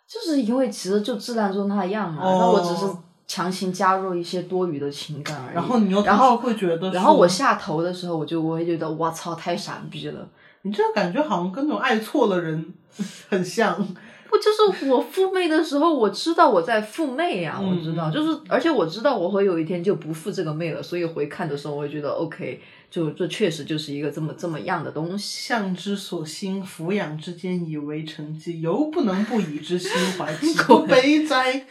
[0.05, 2.92] 就是因为其实就质量就那样嘛，哦那、我只是
[3.28, 5.55] 强行加入一些多余的情感而已。
[5.55, 10.28] 然后你又然后会觉得然后我下头的时候，我就我会觉得我操，太傻逼了。
[10.62, 12.74] 你这个感觉好像跟那种爱错了人
[13.30, 13.86] 很像。
[14.31, 25.49] 不就是我 赴妹的时候，我知道我在赴妹呀、我知道，嗯就是而且我知道我会有一天就不赴这个妹了，所以回看的时候，我会觉得 OK，就这确实就是一个这么这么样的东西。
[25.49, 31.66] 相之所欣，俯仰之间以为成绩，犹不能不以之心怀， 岂不悲哉？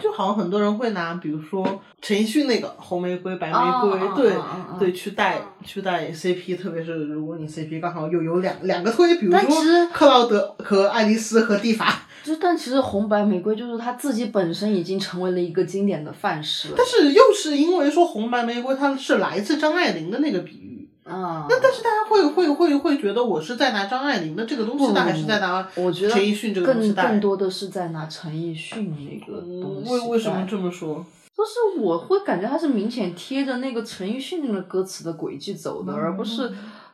[0.00, 4.32] 就好像很多人会拿，比如说陈奕迅那个红玫瑰、白玫瑰，哦对、
[4.78, 21.46] 对，去带去带 CP，特别是如果你 CP 刚好又有两两个推，比如说克劳德和爱丽丝和蒂法，就但其实红白玫瑰就是它自己本身已经成为了一个经典的范式了但是又是因为说红白玫瑰它是来自张爱玲的那个比喻，啊。
[21.48, 27.02] 那但是大家会会会会觉得我是在拿张爱玲的这个东西不带，还是在拿我觉得陈奕迅这个东西带？
[27.02, 31.04] 更更多的是在拿陈奕迅那个东为为什么这么说？
[31.34, 36.52] 就是我会感觉他是明显贴着那个陈奕迅那个歌词的轨迹走的，而不是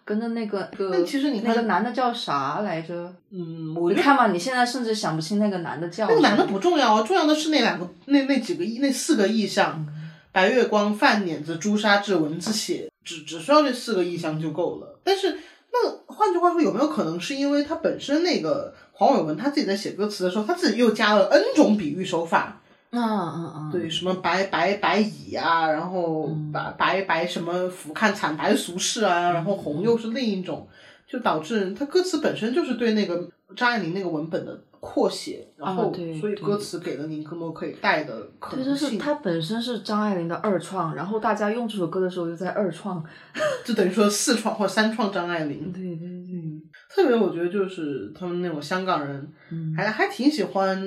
[0.09, 3.13] 跟着那个个但其实你看那个男的叫啥来着？
[3.31, 14.99] 嗯，我你看嘛，你现在甚至想不清那个男的叫那个男的不重要啊，重要的是那两个那那几个意那四个意象：嗯白月光、饭碾子、朱砂痣、蚊子血，只只需要这四个意象就够了。
[15.05, 15.37] 但是
[15.73, 22.63] 那换句话说，有没有可能是因为他本身那个黄伟文他自己在写歌词的时候，他自己又加了 N 种比喻手法？
[22.91, 30.67] 嗯嗯嗯，对，什么白白白蚁啊，然后嗯白白白什么俯瞰惨白俗世啊，然后红又是另一种，
[31.07, 43.05] 就导致他歌词本身就是对那个张爱玲那个文本的扩写，然后所以歌词给了你更多可以带的可对，能性，就是它本身是张爱玲的二创，然后大家用这首歌的时候又在二创。
[43.65, 45.71] 就等于说四创或三创张爱玲。
[45.73, 50.79] 对对对，特别我觉得就是他们那种香港人，嗯还还挺喜欢，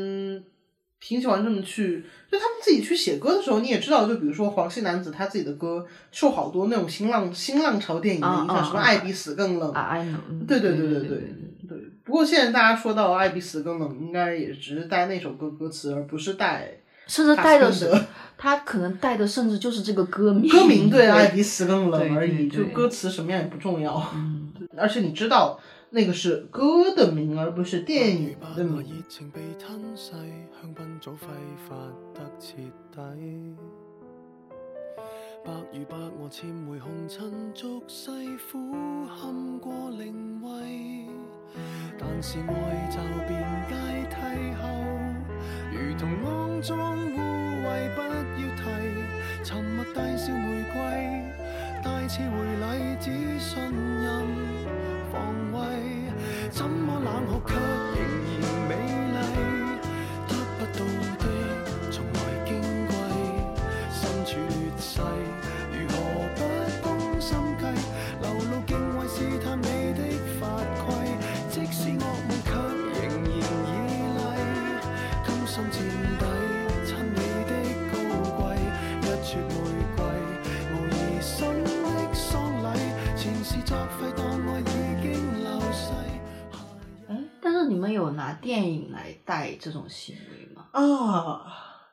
[1.01, 9.97] 挺喜欢这么去，就他们自己去写歌的时候，你也知道，就比如说黄姓男子他自己的歌受好多那种新浪新浪潮电影的影响，什么爱比死更冷，啊
[10.29, 11.77] 嗯对对对对对对。
[12.03, 16.71] 不过现在大家说到爱比死更冷，应该也只是带那首歌歌词，而不是带
[17.07, 17.89] 甚至带的是
[18.37, 24.11] 他可能带的甚至就是这个歌名，歌名 对爱比死更冷而已，对对就歌词什么样也不重要。
[24.15, 25.59] 嗯， 而且你知道
[25.91, 29.03] 那个是歌的名，而不是电影的把名。
[31.03, 31.17] 早揮
[31.67, 31.75] 發
[32.13, 33.55] 得徹底。
[35.43, 38.11] 百如百我纖回紅塵俗世
[38.51, 40.13] 苦堪過靈
[40.45, 41.07] 位，
[41.97, 42.45] 但是愛
[42.91, 43.33] 就變
[43.65, 43.73] 階
[44.11, 44.61] 梯後，
[45.71, 47.17] 如同肮脏污
[47.65, 48.61] 秽不要提，
[49.43, 50.77] 沉默大笑玫瑰，
[51.83, 52.31] 大次回
[52.61, 54.05] 禮只信任
[55.11, 55.57] 防衛，
[56.51, 57.55] 怎麼冷酷卻
[88.31, 90.65] 拿电影来带这种行为吗？
[90.71, 91.41] 啊，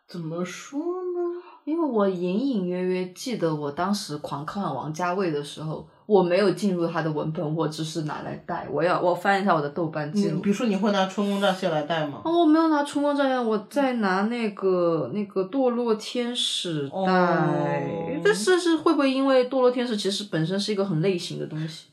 [0.06, 1.42] 怎么说呢？
[1.64, 8.66] 因为我隐隐约约记得，我当时狂看王家卫的时候，我没有进入他的文本，我只是拿来带。
[8.70, 10.48] 我要我翻一下我的豆瓣记录比。
[10.48, 12.22] 如说你会拿春光乍泄来带吗？
[12.24, 16.96] 哦，我没有拿春光乍泄，我在拿那个那个堕落天使带。
[16.96, 21.86] 哦但是是会不会因为堕落天使其实本身是一个很类型的东西？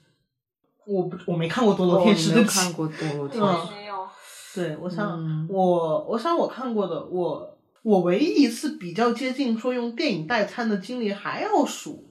[0.88, 3.85] 我不，我没看过《堕哦落天使》你对不起没有看过堕落天嗯使？
[4.56, 5.46] 对，我想、嗯。
[5.50, 12.06] 我我想我看过的，我我唯一一次比较接近说用电影代餐的经历还要数，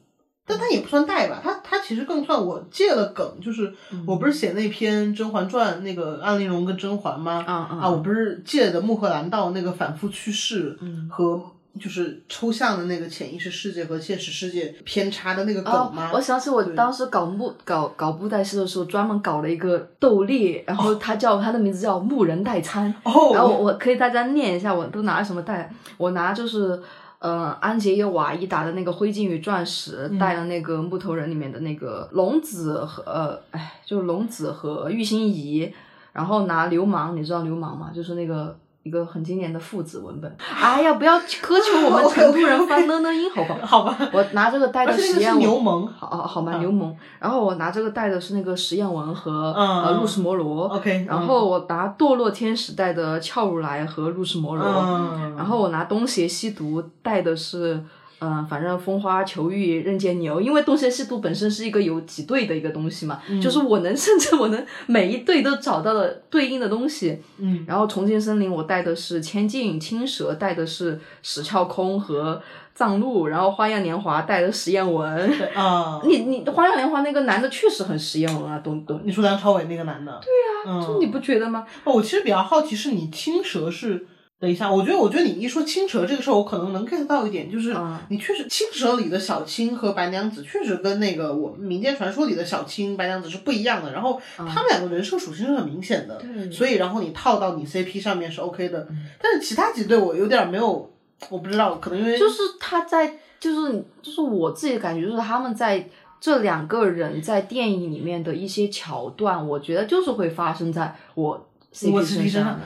[0.47, 4.05] 但它也不算代吧，它它其实更算我借了梗，就是嗯。
[4.07, 7.43] 我不是写那篇《甄嬛传》那个安陵容跟甄嬛吗？
[7.47, 7.79] 啊啊。
[7.83, 11.09] 啊，我不是借的穆赫兰道那个反复去世嗯。
[11.11, 11.43] 和
[11.81, 22.95] 就是抽象的那个潜意识世界和现实世界偏差的那个哦梗吗？，我想起我当时搞木搞搞布袋戏的时候，专门搞了一个斗笠，然后他叫他的名字叫木人代餐。
[23.03, 25.69] 哦，然后我我可以大家念一下，我都拿了什么代？
[25.97, 26.81] 我拿就是
[27.19, 35.73] 呃安杰耶瓦伊达的那个灰烬与钻石，嗯带了那个木头人里面的那个龙子和呃哎就是龙子和玉心怡，
[36.13, 37.91] 然后拿流氓，你知道流氓吗？
[37.93, 38.57] 就是那个。
[38.85, 43.59] 一个很经典的父子文本，哎呀，不要苛求我们成都人发呢呢音，好吧？
[43.67, 46.95] 好吧，我拿这个带的实验文牛虻好好好吧，嗯牛虻。
[47.19, 50.69] 然后我拿这个带的是那个实验文和、嗯呃露丝摩罗。
[50.69, 54.65] OK，然后我拿堕落天使带的俏如来和露丝摩罗。
[54.65, 57.83] 嗯，然后我拿东邪西毒带的是。
[58.25, 67.21] 嗯，反正风花球玉任剑牛，因为东邪西毒本身是一个有几对的一个东西嘛，嗯就是我能 甚至我能每一对都找到了对应的东西。
[67.39, 72.41] 嗯然后重庆森林我带的是千镜青蛇，带的是石窍空和
[72.75, 75.29] 藏鹿，然后花样年华带的实验文。
[75.39, 81.67] 对啊，你你花样年华那个男的确实很实验文啊，懂懂，你说梁朝伟那个男的，对呀、嗯，就你不觉得吗？
[81.85, 84.07] 哦我其实比较好奇，是你青蛇是。
[84.45, 96.23] 等一下，我觉得，我觉得你一说青蛇这个事儿，我可能能 get 到一点，就是嗯你确实青蛇里的小青和白娘子确实跟那个我们民间传说里的小青、白娘子是不一样的，然后他们两个人设属性是很明显的，
[96.53, 98.87] 所以然后你套到你 CP 上面是 OK 的，
[99.19, 100.93] 但是其他几对我有点没有，
[101.31, 105.89] 我不知道，可能因为就是他在，就是就是我自己的感觉，就是他们在
[106.21, 111.49] 这两个人在电影里面的一些桥段，我觉得就是会发生在我
[111.91, 112.61] 我 CP 身上身上的。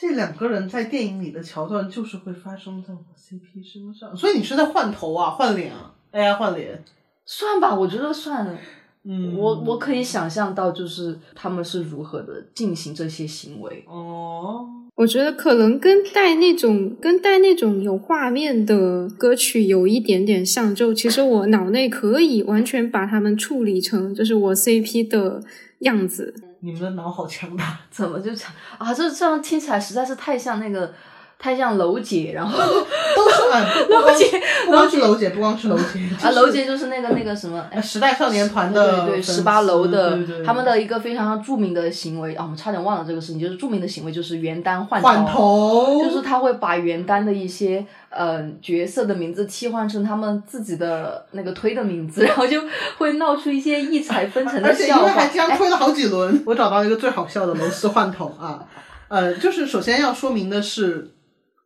[0.00, 6.84] 这两个人在电影里的桥段就是会发生在我 CP 身上，所以你是在换头啊、换脸啊，AI 换脸，
[7.26, 8.46] 算吧，我觉得算。
[8.46, 8.56] 了。
[9.02, 13.84] 嗯，我我可以想象到，就是他们是如何的进行这些行为。
[13.88, 14.68] 哦，
[14.98, 25.40] 我觉得可能跟带那种跟带那种有画面的歌曲有一点点像，就其实我脑内可以完全把它们处理成就是我 CP 的
[25.78, 26.34] 样子。
[26.58, 27.78] 你们的脑好强大。
[27.92, 28.92] 怎么就强啊？
[28.92, 30.92] 这这样听起来实在是太像那个，
[31.38, 52.60] 太像楼姐，然后都是啊，不光楼姐不光是楼姐，不光是楼姐啊，楼姐就是那个那个什么，时代少年团的对对，十八楼的他们的一个非常著名的行为啊，我们差点忘了这个事情，就是著名的行为就是原单换换头，就是他会把原单的一些呃角色的名字替换成他们自己的那个推的名字， 然后就
[52.98, 55.04] 会闹出一些异彩纷呈的而且因笑话。
[55.04, 55.56] 为还这样哎。
[55.56, 58.64] 推了好几轮，我找到一个最好笑的楼丝换头啊，
[59.06, 61.12] 呃，就是首先要说明的是。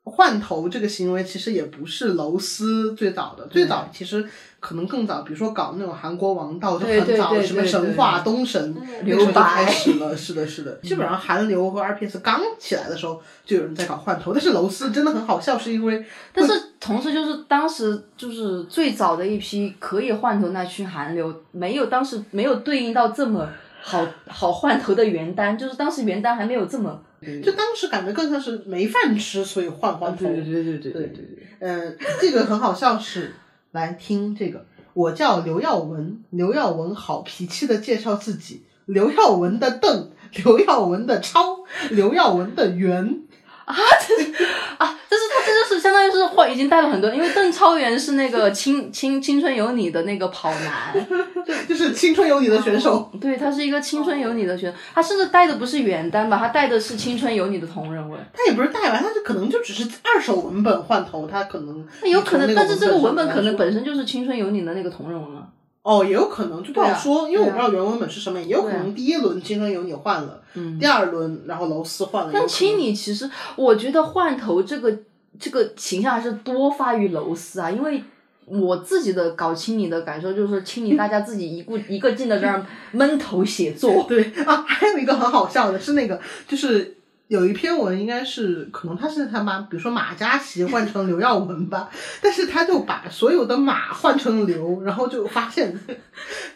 [0.05, 4.27] 换头这个行为其实也不是楼丝最早的，最早其实
[4.59, 10.17] 可能更早，比如说搞那种韩国王道就很早，对什么神话、东神，那留个时候就白开始了。
[10.17, 23.49] 是的，是的，基本上韩流和 RPS 刚起来的时候，就有人在搞换头，但是楼丝真的很好笑，是因为但是同时就是当时就是最早的一批可以换头那群韩流，没有当时没有对应到这么
[23.81, 27.01] 好好换头的原单，就是当时原单还没有这么。
[27.43, 30.27] 就当时感觉更像是没饭吃，所以换换头。
[30.27, 31.29] 对对对对对对
[31.61, 33.35] 嗯，这个很好笑是，
[33.71, 40.11] 来听这个，我叫刘耀文，刘耀文好脾气的介绍自己，刘耀文的邓，
[40.45, 41.61] 刘耀文的超，
[41.91, 43.21] 刘耀文的圆，
[43.67, 51.07] 啊，这是他这就是相当于是换已经带了很多，因为邓超元是那个青青青春有你的那个跑男，
[51.69, 53.11] 就是青春有你的选手。
[53.21, 58.19] 对他是一个青春有你的选手，他甚至带的不是原单吧，他带的是青春有你的同人文。
[58.33, 63.73] 他也不是带吧，他就可能就只是二手文本换头，他可能那有可能，但是这个文本可能本。
[63.73, 65.47] 身就是青春有你的那个同人文啊。
[65.83, 74.97] 哦，也有可能，就不好说，因为我不知道原文本是什么，也有可能第一轮青春有你换了，嗯第二轮然后楼丝换了，但青你其实，我觉得换头这个
[75.41, 78.03] 这个形象还是多发于楼丝啊，因为
[78.47, 84.05] 我自己的搞清理的感受就是，清理大家自己一个一个劲的在那闷头写作。
[84.09, 86.97] 对啊，还有一个很好笑的是那个，就是
[87.33, 91.89] 有一篇文，应该是可能他是他妈，比如说马嘉祺换成刘耀文吧，
[92.21, 95.79] 但是他就把所有的马换成刘，然后就发现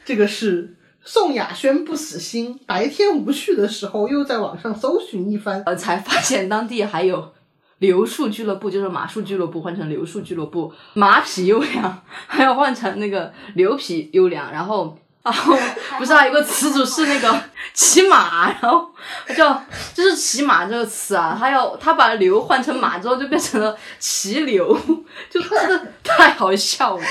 [0.04, 0.74] 这个是。
[1.08, 7.32] 宋亚轩不死心，白天无趣的时候又在网上搜寻一番，呃，才发现当地还有
[7.78, 14.98] 刘树俱乐部，就是马术俱乐部换成刘树俱乐部，马匹优良还要换成那个牛匹优良，然后。
[15.26, 15.56] 然后
[15.98, 17.42] 不是还有一个词组是那个
[17.74, 18.88] 骑马，然后
[19.36, 19.60] 叫
[19.92, 24.72] 就是骑马这个词啊，他要他把牛换成马之后就变成了骑牛，
[25.28, 27.02] 就真的太好笑了。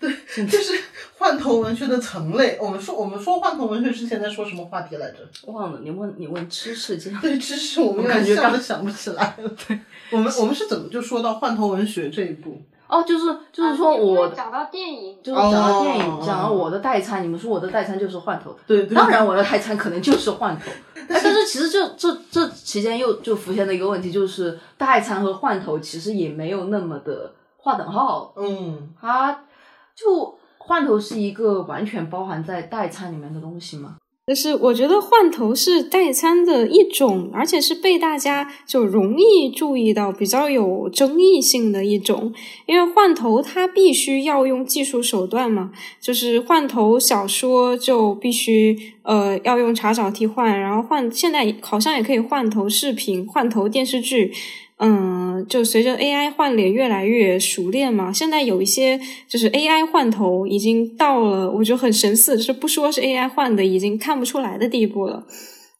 [0.00, 0.14] 对
[0.46, 0.80] 就是
[1.16, 2.56] 换头文学的层类。
[2.60, 5.16] 我们说我们说换头文学之前在说什么话题来着？
[5.46, 9.50] 忘了你问你问知识这样，对知识，我们感觉想不起来了。
[9.66, 9.80] 对，
[10.12, 12.62] 我们我们是怎么就说到换头文学这一步？
[12.88, 16.22] 哦，就是就是说我讲到电影，就是讲到电影，哦。
[16.24, 18.50] 讲到我的代餐，你们说我的代餐就是换头。
[18.52, 18.58] 的。
[18.66, 29.44] 对对，当然，我的代餐可能就是换头， 哎但是其实这这这期间又就浮现了一个问题，就是代餐和换头其实也没有那么的划等号，嗯，它
[29.94, 33.96] 就换头是一个完全包含在代餐里面的东西吗？
[34.28, 42.34] 就是我觉得换头是代餐的一种，而且是被大家就容易注意到、比较有争议性的一种。
[42.66, 54.34] 因为换头它必须要用技术手段嘛，就是换头小说就必须呃要用查找替换，然后换现在好像也可以换头视频、换头电视剧。
[54.80, 65.26] 嗯，就随着 AI 换脸越来越熟练嘛，现在有一些就是 AI 换头已经到了我觉得很神似，就是不说是 AI 换的，已经看不出来的地步了。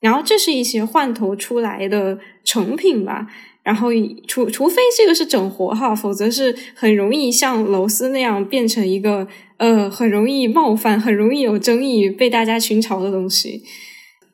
[0.01, 3.27] 然后这是一些换头出来的成品吧。
[3.65, 3.89] 然后
[4.27, 9.29] 除除非这个是整活哈，否则是很容易像楼丝那样变成一个
[9.59, 13.63] 呃很容易冒犯、很容易有争议、被大家群嘲的东西。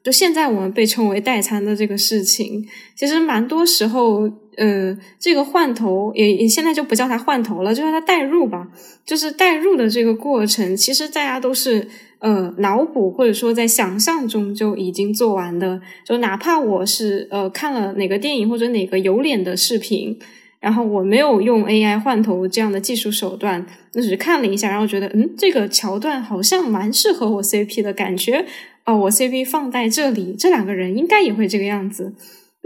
[0.05, 8.69] 就现在我们被称为代餐的这个事情，其实蛮多时候，呃，这个换头也也现在就不叫它换头了，就叫它代入吧。
[9.05, 11.87] 就是代入的这个过程，其实大家都是
[12.21, 15.81] 呃脑补或者说在想象中就已经做完的。
[16.05, 20.19] 就哪怕我是呃看了哪个电影或者哪个有脸的视频，
[20.61, 28.47] 然后我没有用 AI 换头这样的技术手段，那只是看了一下，然后觉得嗯这个桥段好像蛮适合我 CP 的感觉。
[28.87, 32.13] 哦，我 CP 放在这里，这两个人应该也会这个样子。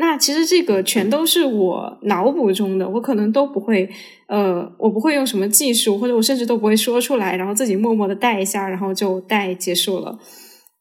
[0.01, 3.91] 那其实这个全都是我脑补中的，我可能都不会，
[4.29, 10.17] 呃，我不会用什么技术，或者我甚至都不会说出来，然后自己默默的带一下，然后就带结束了。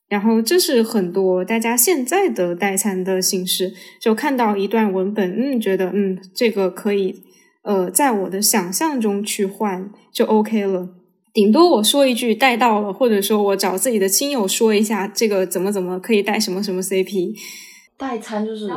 [0.08, 7.16] 然后这是很多大家现在的代餐的形式，就看到一段文本，嗯，觉得嗯这个可以，
[7.64, 10.90] 呃，在我的想象中去换就 OK 了。
[11.34, 17.34] 顶多我说一句带到了，或者说我找自己的亲友说一下这个怎么怎么可以带什么什么 CP。
[17.98, 18.72] 代餐就是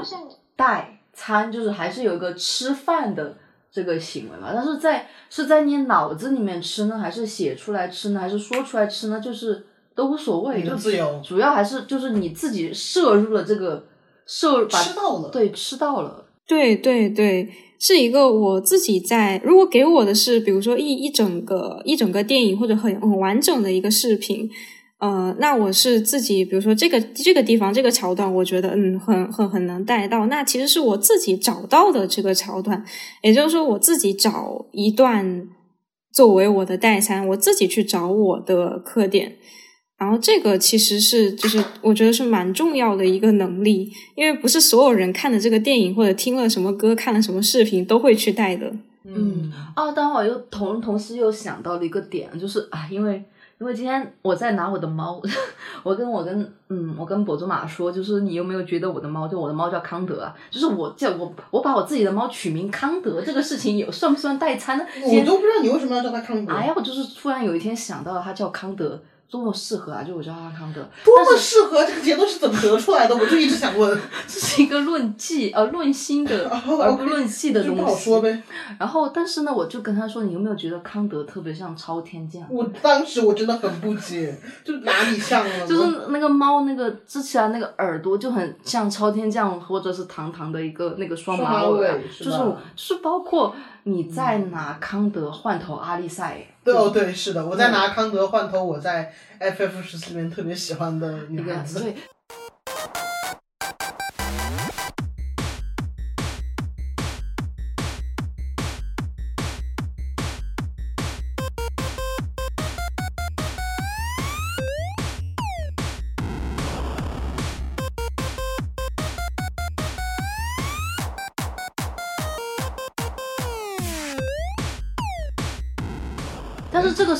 [0.56, 3.36] 代餐，就是还是有一个吃饭的
[3.70, 4.50] 这个行为嘛。
[4.54, 9.20] 但是在是在你脑子里面吃呢，还是写出来吃呢，还是说出来吃呢？
[9.20, 13.86] 就是都无所谓，就自由主要还是就是你自己摄入了这个
[14.26, 16.24] 摄把吃到了对，吃到了。
[16.46, 17.48] 对对对，
[17.78, 19.40] 是一个我自己在。
[19.44, 24.50] 如果给我的是，比如说一一整个一整个电影或者很很完整的一个视频，
[25.00, 30.26] 呃，那我是自己，比如说这个这个地方这个桥段，我觉得嗯很很很能带到。
[30.26, 32.84] 那其实是我自己找到的这个桥段，
[33.22, 35.48] 也就是说我自己找一段
[36.12, 39.36] 作为我的代餐，我自己去找我的课点。
[39.96, 48.70] 然后这个其实是就是我觉得是蛮重要的一个能力，因为不是所有人看的这个电影或者听了什么歌、看了什么视频都会去带的。
[49.04, 53.22] 嗯啊，当然我又同同时又想到了一个点，就是啊，因为
[53.60, 55.20] 因为今天我在拿我的猫，
[55.84, 64.84] 我跟我跟嗯，我跟博主马说，就是你有没有觉得我的猫，就我的猫叫康德啊，就是我叫我我把我自己的猫取名康德这个事情有算不算代餐呢？
[65.04, 68.98] 我都不知道你为什么要叫它康德，哎呀，我就是突然有一天想到了，它叫康德，
[69.30, 70.02] 多么适合啊！
[70.02, 73.14] 就我叫他康德，多么适合这个结论是怎么得出来的？
[73.16, 77.80] 我就一直想问， 这是一个论迹呃论心的，哦而不论迹的东西。
[77.80, 78.42] 不好说呗。
[78.78, 82.44] 然后，但是呢，我就跟他说，你有没有觉得康德特别像超天将？
[82.50, 85.66] 我当时我真的很不解，就哪里像了？
[85.66, 92.38] 就是那个猫那个支起来那个耳朵就很像超天将或者是堂堂的一个那个双马尾啊，双马尾是就是
[92.74, 93.54] 是包括
[93.84, 101.80] 你在拿康德换头阿丽赛，对哦，对，是的，我在拿康德换头，我在 FF 十四里面特别喜欢的女孩子。
[101.80, 101.94] 对。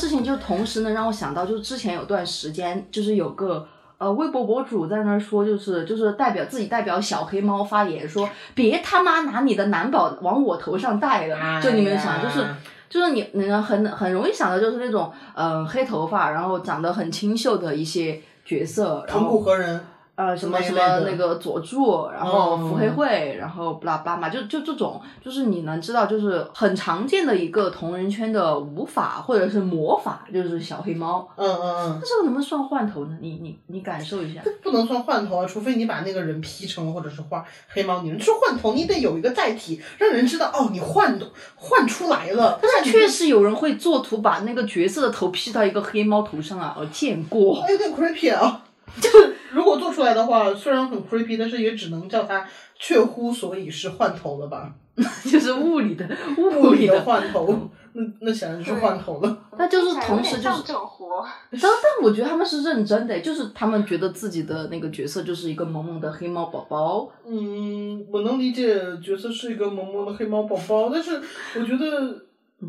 [0.00, 12.46] 事情就同时呢，让我想到，就是之前有段时间，就是有个呃微博博主在那儿说，就是就是代表自己代表小黑猫发言说，别他妈拿你的男宝往我头上戴了，就你们想，就是
[12.88, 19.80] 就是你你很很容易想到就是那种嗯、呃黑头发，然后长得很清秀的一些角色，然藤后谷和人，
[20.20, 31.26] 呃，什么什么那个佐助，然后嗯伏黑惠，然后巴拉巴拉嘛，就就这种，就是你能知道，就是很常见的一个同人圈的舞法或者是魔法，就是小黑猫。
[31.36, 33.16] 嗯嗯嗯那，这个能不能算换头呢？
[33.22, 34.42] 你你你感受一下。
[34.62, 38.02] 不能算换头啊，除非你把那个人 P 成或者是画黑猫。
[38.02, 41.18] 你说换头，你得有一个载体，让人知道哦，你换
[41.56, 42.60] 换出来了。
[42.60, 47.62] 但是确实有人会作图把那个角色的头 P 到一个黑猫头上啊，我见过。
[47.62, 48.64] 哎有点 creepy 啊。
[49.00, 52.46] 就是如果做出来的话，虽然很 creepy，但是也只能叫它
[52.78, 54.72] 确乎所以是换头了吧？
[55.24, 59.38] 就是物理的物 物理的理的，换头，那那显然就是换头了。
[59.56, 61.24] 那就是同时就是整活。
[61.52, 71.18] 但但我觉得他们是认真的，就是他们觉得自己的那个角色就是一个萌萌的黑猫宝宝，嗯，我能理解角色是一个萌萌的黑猫宝宝，但是
[71.58, 72.26] 我觉得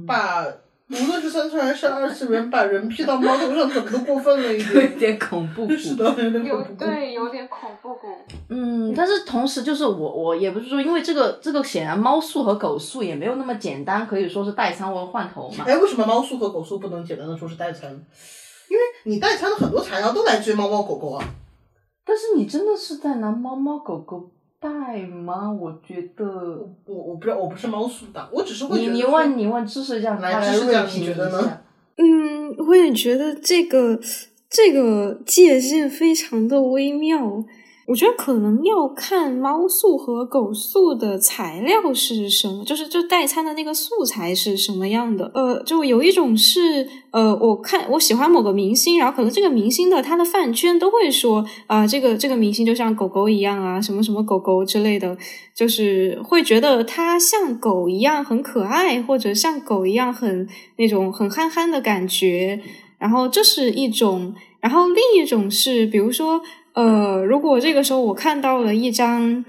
[0.08, 0.46] 把
[0.92, 4.98] 无论是三次元还是二次元，把人 P 到猫头上怎么都过分了一 有点。
[4.98, 5.74] 点恐怖谷。
[5.78, 6.86] 是的，有点恐怖。
[6.86, 8.08] 对，有点恐怖谷。
[8.50, 15.64] 嗯，但是同时就是我我也不是说，因为这个这个显然猫宿和狗宿也没有那么简单，可以说是代餐或者换头嘛。
[15.66, 17.90] 哎，为什么猫宿和狗宿不能简单的说是代餐？
[18.70, 21.24] 因为你代餐的很多材料都来自于猫猫狗狗啊。
[22.04, 24.32] 但是你真的是在拿猫猫狗狗
[24.62, 25.52] 带吗？
[25.52, 26.26] 我觉得
[26.86, 31.62] 我我不知道，我不是猫叔党，我只是会你你觉得说问你问知识酱，来他来知识酱锐评你觉得呢一下。
[31.98, 34.00] 嗯，我也觉得这个
[34.48, 37.44] 这个界限非常的微妙。
[37.88, 45.30] 我觉得可能要看猫素和狗素的材料是什么，就是就代餐的那个素材是什么样的。
[45.34, 55.18] 呃，就有一种是呃，我看我喜欢某个明星，然后可能这个明星的他的饭圈都会说啊、这个这个明星就像狗狗一样啊，什么什么狗狗之类的，
[55.54, 62.62] 就是会觉得它像狗一样很可爱，或者像狗一样很那种很憨憨的感觉。
[62.98, 66.40] 然后这是一种，然后另一种是，比如说，
[66.74, 69.44] 呃，如果这个时候我看到了一张，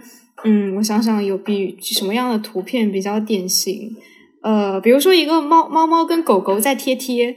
[0.44, 3.94] 嗯，我想想有比什么样的图片比较典型，
[4.42, 7.36] 呃，比如说一个猫猫猫跟狗狗在贴贴，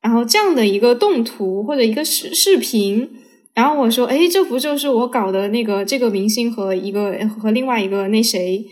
[0.00, 3.10] 然后这样的一个动图或者一个视视频，
[3.52, 8.64] 然后我说，诶，这不就是我搞的那个这个明星和一个和另外一个那谁？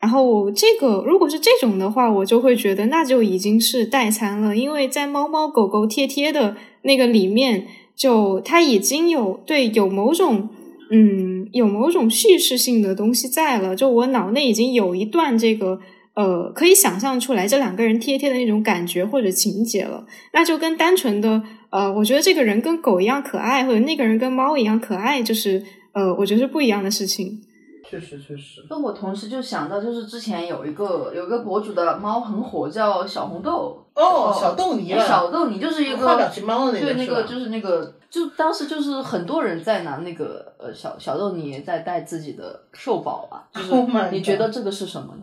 [0.00, 7.66] 然后这个如果是这种的话，我就会觉得那就已经是代餐了，因为在猫猫狗狗贴贴的那个里面，
[8.00, 10.48] 就它已经有对有某种
[10.90, 15.78] 嗯有某种叙事性的东西在了，就我脑内已经有一段这个
[16.14, 27.42] 呃可以想象出来这两个人贴贴的那种感觉或者情节了，那就跟单纯的呃我觉得这个人跟狗一样可爱，或者那个人跟猫一样可爱，就是呃我觉得是不一样的事情。
[27.90, 28.64] 确实确实。
[28.70, 33.84] 那我同时就想到，就是之前有一个有一个博主的猫很火，叫小红豆。
[33.94, 45.22] 哦，小豆泥了，小豆泥就是一个画表情包的那个对，那个就是那个，就当时就是很多人在拿那个呃小小豆泥在带自己的兽宝啊，就是 Oh 你觉得这个是什么呢？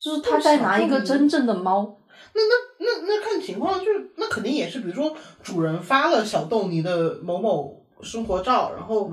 [0.00, 1.98] 就是他在拿一个真正的猫，
[2.32, 2.40] 那
[2.78, 5.12] 那那看情况，就是那肯定也是，比如说
[5.42, 9.10] 主人发了小豆泥的某某生活照，然后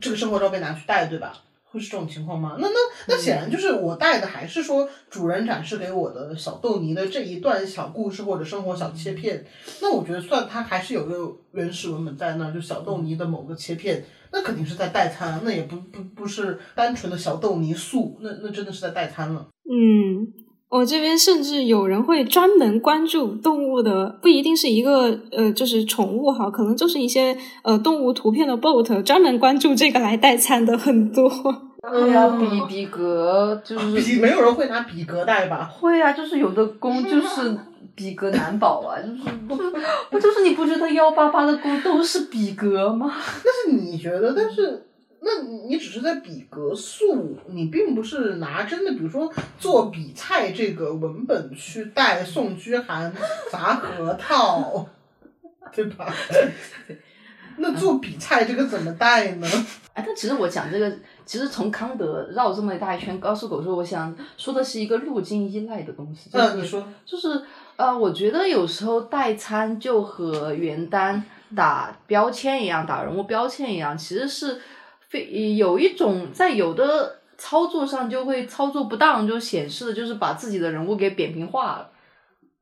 [0.00, 1.32] 这个生活照被拿去带，对吧？
[1.72, 2.56] 会是这种情况吗？
[2.58, 2.74] 那那
[3.08, 9.44] 那显然就是我带的还是说主人展示给我的小豆泥的这一段小故事或者生活小切片。
[9.80, 19.48] 那我觉得算它还是有个原始文本在那儿，就小豆泥的某个切片，那肯定是在代餐，那也不不不是单纯的小豆泥素，那那真的是在代餐了。
[19.64, 20.30] 嗯，
[20.72, 31.28] 我这边甚至有人会专门关注动物的，不一定是一个呃，就是宠物哈，可能就是一些呃动物图片的 bot，专门关注这个来代餐的很多。
[31.92, 35.70] 对啊，嗯比比格就是比没有人会拿比格代吧？
[35.70, 37.54] 会啊，就是有的公就是
[37.94, 39.54] 比格难保啊，就是不
[40.10, 43.12] 不就是你不觉得幺八八的公都是比格吗？
[43.44, 44.86] 那是你觉得，但是
[45.24, 53.14] 那你只是在比格数，你并不是拿真的，比如说做比菜这个文本去带宋居寒
[53.50, 54.84] 砸核桃，
[55.72, 56.12] 对吧？
[57.58, 59.46] 那做比菜这个怎么带呢？
[59.92, 60.90] 哎，但其实我讲这个，
[61.26, 66.30] 其实从康德绕这么一大一圈高速狗说，我想说的是一个路径依赖的东西。
[66.30, 67.42] 就是、嗯，你说，就是
[67.76, 71.22] 呃，我觉得有时候代餐就和原单
[71.54, 74.58] 打标签一样，打人物标签一样，其实是
[75.12, 81.88] 非有一种在有的操作上就会操作不当，就显示的就是把自己的人物给扁平化了。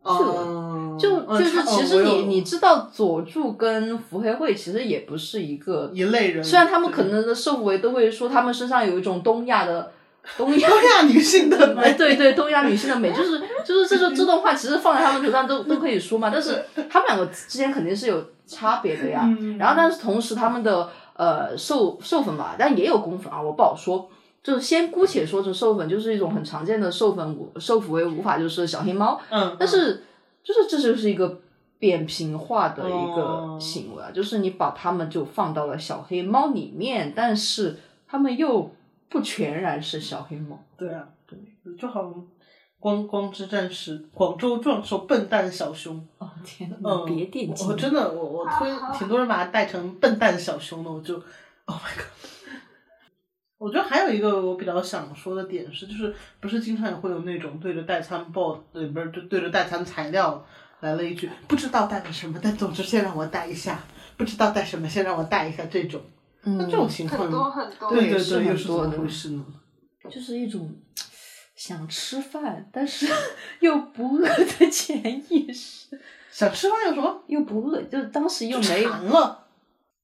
[0.02, 9.93] 嗯，就嗯就是，其实你哦你知道佐助跟伏黑惠其实也不是一个一类人，虽然他们可能的社会都会说他们身上有一种东亚的
[10.39, 19.20] 东亚 东亚女性的美，哎，对对，东亚女性的美，就是就是这个 这段话，其实放在他们头上都都可以说嘛，但是 他们两个之间肯定是有差别的呀。
[19.24, 20.89] 嗯然后，但是同时他们的
[21.20, 24.09] 呃受受粉吧，但也有公粉啊，我不好说。
[24.42, 30.02] 就是先姑且说这授粉就是一种很常见的授粉无受腐为无法就是小黑猫，嗯，但是
[30.42, 31.42] 就是这就是一个
[31.78, 37.76] 扁平化的一个哦行为啊，就是你把它们就放到了小黑猫里面，但是
[38.09, 38.70] 它们又
[39.10, 40.59] 不全然是小黑猫。
[40.78, 41.38] 对啊，对，
[41.76, 42.14] 就好像
[42.81, 51.15] 光光之战士、广州壮兽、笨蛋小熊，哦天嗯，别惦记我我真的，我我推挺多人把它带成笨蛋小熊的，我就
[51.66, 52.07] ，Oh my god！
[53.59, 60.43] 我觉得还有一个我比较想说的点是，就是不是经常也会有那种对着代餐报，对，不是就对着代餐材料
[60.81, 63.85] 来了一句不知道带了什么，但总之先让我带一下，
[64.16, 66.01] 不知道带什么先让我带一下这种，
[66.44, 69.44] 那这种情况，很多很多，对对对，又是怎么回事呢？
[70.11, 70.74] 就是一种
[71.61, 73.07] 想吃饭但是
[73.61, 75.89] 又不饿的潜意识，
[76.32, 77.20] 想吃饭有什么？
[77.27, 79.45] 又不饿，就当时又没馋了，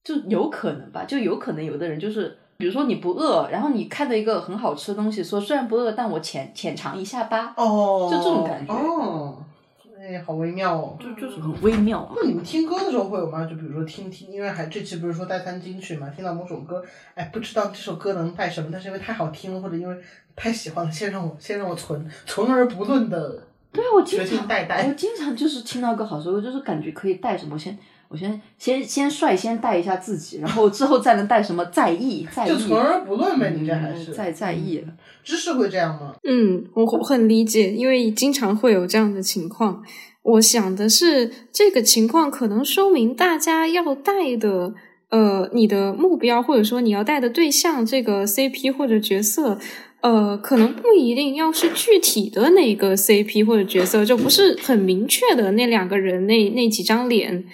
[0.05, 9.39] 就有可能吧，就有可能有的人就是，比如说你不饿，然后你看到一个很好吃的东西，说虽然不饿，但我浅浅尝一下吧，哦，就这种感觉哦，
[10.07, 10.97] 哎，好微妙哦。
[11.01, 12.13] 就就是很微妙啊。
[12.15, 13.45] 那你们听歌的时候会有吗？
[13.45, 16.85] 就比如说听听，因为还这期不是说带餐金曲嘛，听到某首歌，
[17.15, 19.97] 哎，不知道这首歌能带什么，但是因为太好听了，或者因为
[20.37, 23.43] 太喜欢了，先让我先让我存，存而不论的
[23.73, 27.77] 对啊，我经常带带我经常就是听到一个好歌，就是感觉可以带什么，我先
[28.09, 34.89] 我先先先率先带一下自己，然后之后再能带什么在意在意，就从而不论呗，你这还是嗯在在意了。
[35.25, 36.15] 知识会这样吗？
[36.25, 39.83] 嗯，我我很理解，因为经常会有这样的情况。
[40.23, 44.75] 我想的是，这个情况可能说明大家要带的，
[45.11, 49.57] 呃，你的目标或者说你要带的对象，这个 CP 或者角色，
[50.01, 57.45] 呃，可能不一定要是具体的那个 CP 或者角色，就不是很明确的那两个人那那几张脸，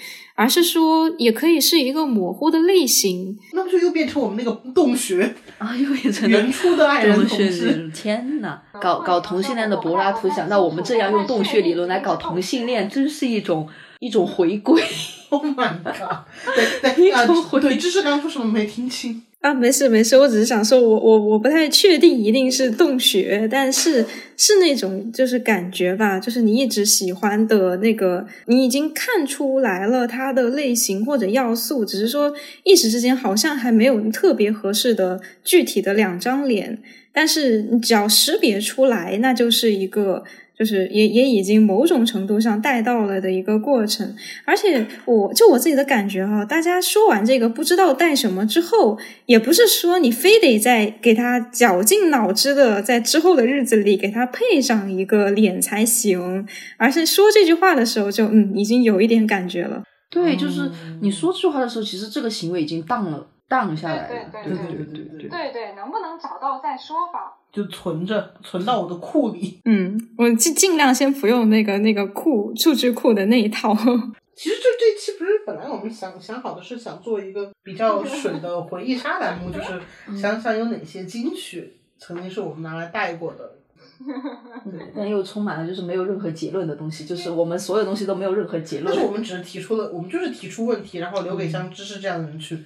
[0.43, 3.39] 而是说也可以是一个模糊的类型。
[3.53, 7.91] 那不就又变成我们那个洞穴 啊，又变成原初的爱人洞穴同志？
[7.95, 8.59] 天呐！
[8.83, 13.69] 搞搞同性恋的柏拉图想到我们这样用洞穴理论来搞同性恋，真是一种
[14.01, 14.83] 一种回归。
[15.29, 16.27] Oh my god！
[16.57, 19.23] 对对啊 一种，回对，知识刚刚说什么没听清？
[19.43, 24.07] 啊，没事没事，我只是想说我，我我不太确定一定是洞穴，但是
[24.37, 32.33] 是那种就是感觉吧，就是你一直喜欢的那个，你已经看出来了它的类型或者要素，只是说
[32.63, 36.79] 一时之间好像还没有特别合适的具体的两张脸，
[37.13, 40.23] 但是你只要识别出来，那就是一个。
[40.59, 44.15] 就是也也已经某种程度上带到了的一个过程，
[44.45, 56.47] 而且我就我自己的感觉哈、大家说完这个不知道带什么之后，也不是说你非得在给他绞尽脑汁的在之后的日子里给他配上一个脸才行，
[56.77, 59.83] 而是说这句话的时候就嗯已经有一点感觉了。
[60.11, 64.09] 对，就是嗯你说这句话的时候，其实这个行为已经荡了，荡下来了。
[64.09, 67.37] 对对对对对对对对对，能不能找到再说吧。
[67.53, 69.61] 就存着，存到我的库里。
[69.67, 73.75] 嗯，我尽尽量先不用那个那个库数据库的那一套。
[74.35, 79.79] 其实这这期不是本来我们想想好的是想做一个比较水的回忆杀栏目，就是
[80.19, 83.59] 想想有哪些金曲曾经是我们拿来带过的。
[84.65, 92.59] 对，但又充满了就是没有任何结论的东西，就是我们所有东西都没有任何结论但是，我们只是提出了，我们就是提出问题，然后留给像芝士这样的人去。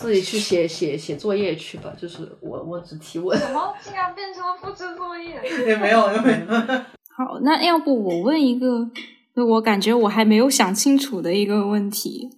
[0.00, 1.92] 自己去写写写作业去吧。
[2.00, 3.38] 就是我我只提问。
[3.38, 5.40] 怎么竟然变成了布置作业？
[5.66, 6.46] 也 没有，也没有。
[7.16, 8.90] 好，那要不我问一个，
[9.34, 12.30] 我感觉我还没有想清楚的一个问题。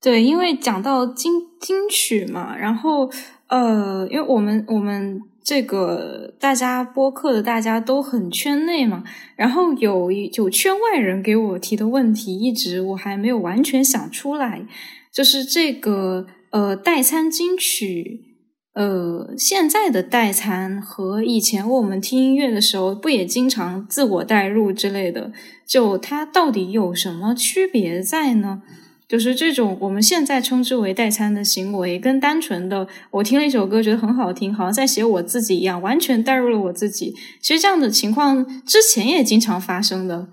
[0.00, 3.10] 对，因为讲到金金曲嘛，然后
[3.48, 9.02] 呃，因为我们我们这个大家播客的大家都很圈内嘛，
[9.36, 14.66] 然后有一有圈外人给我提的问题，一直我还没有完全想出来，
[15.12, 18.30] 就是这个呃代餐金曲。
[18.74, 25.32] 呃，现在的代餐和以前我们听音乐的时候，不也经常自我代入之类的？
[25.66, 28.62] 就它到底有什么区别在呢？
[29.08, 37.14] 就是这种我们现在称之为代餐的行为，跟单纯的我听了一首歌觉得很好听，好像在写我自己一样，完全代入了我自己。
[37.40, 40.28] 其实这样的情况之前也经常发生的。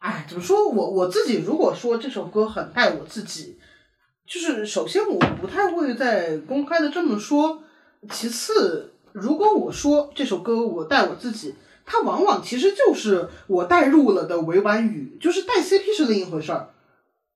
[0.00, 3.56] 哎，怎么说我我自己如果说这首歌很带我自己，
[4.26, 7.62] 就是首先我不太会在公开的这么说，
[8.10, 11.54] 其次如果我说这首歌我带我自己，
[11.86, 16.70] 它往往其实就是我带入了的委婉语，就是带 CP 是另一回事儿。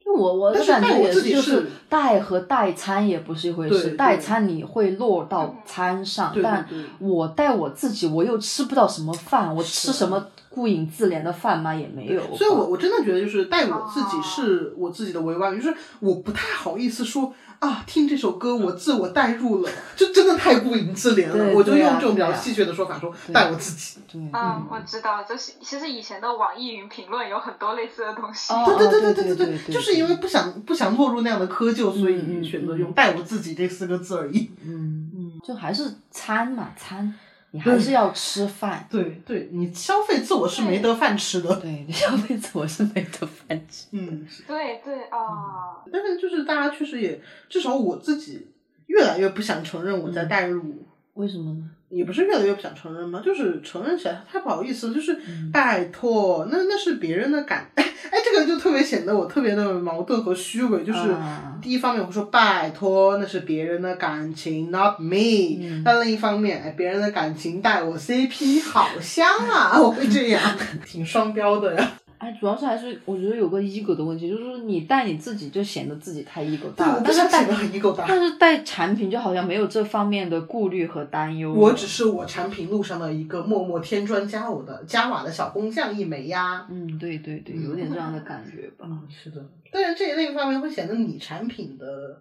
[0.09, 3.91] 就我我的但是感觉也是，就是自己是代和代餐也不是一回事。
[3.91, 6.67] 代餐你会落到餐上，但
[6.99, 11.75] 我带我自己，我又吃不到什么饭，我吃什么顾影自怜的饭吗？
[11.75, 12.23] 也没有。
[12.35, 17.31] 所以我我真的觉得就是带我自己是我自己的委婉，就是我不太好意思说
[17.61, 21.53] 啊，听这首歌我自我代入了，就真的太顾影自怜了。
[21.55, 23.99] 我就用这种比较戏谑的说法说对带我自己。
[24.11, 28.53] 对，嗯，我知道，就是其实以前的网易云评论有很多类似的东西。
[28.53, 34.51] 哦对对对对对对对就是因为不想不想落入那样的窠臼，所嗯以嗯选择嗯用带我自己这四个字而已。
[34.65, 37.13] 嗯嗯，就还是参嘛，餐
[37.51, 38.87] 你还是要吃饭。
[38.91, 41.57] 对对，你消费自我是没得饭吃的。
[41.57, 43.87] 对，你消费自我是没得饭吃。
[43.93, 48.49] 嗯，对对啊，但是就是大家确实也，至少我自己
[48.87, 50.87] 越来越不想承认我在嗯带入。
[51.15, 51.71] 为什么呢？
[51.91, 54.95] 也不是越来越不想承认吗，就是承认起来太不好意思了。
[54.95, 60.85] 就是嗯拜托，那那是别人的感，哎 哎，这个就特别显得我特别的矛盾和虚伪。
[60.85, 65.59] 就是啊第一方面我会说拜托，那是别人的感情，not me。
[65.61, 70.41] 嗯但另一方面，哎，别人的感情带我 CP 好香啊， 我会这样，
[70.87, 71.93] 挺双标的呀。
[72.19, 78.05] 哎，主要是还是我觉得有个 ego 的问题，就是你带你自己就显得自己太 ego 对，大了，但是带 ego 大。
[78.09, 81.53] 但是带产品就好像没有这方面的顾虑和担忧。
[81.53, 86.67] 我只是我产品路上的一个默默添砖加瓦的加瓦的小工匠一枚呀。
[86.69, 88.87] 嗯，对对对，有点这样的感觉吧。
[88.89, 92.21] 嗯，是的，但是这一类方面会显得你产品的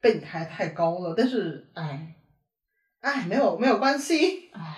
[0.00, 2.14] 备胎太高了，但是哎，
[3.00, 4.76] 哎，没有没有关系，唉，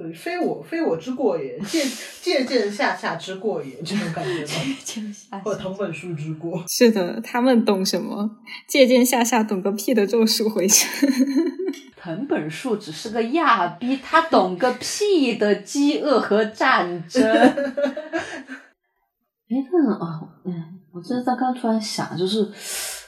[0.00, 1.84] 对，非我非我之过也，借
[2.22, 4.52] 借鉴下下之过也，这种感觉吧，
[4.82, 6.64] 就下或藤本树之过。
[6.68, 8.38] 是的，他们懂什么？
[8.66, 10.88] 借鉴下下懂个屁的咒术回声。
[12.02, 17.22] 藤本树只是个亚逼，他懂个屁的饥饿和战争。
[17.28, 17.52] 哎，
[19.50, 22.50] 但是啊，嗯，我真的刚刚突然想，就是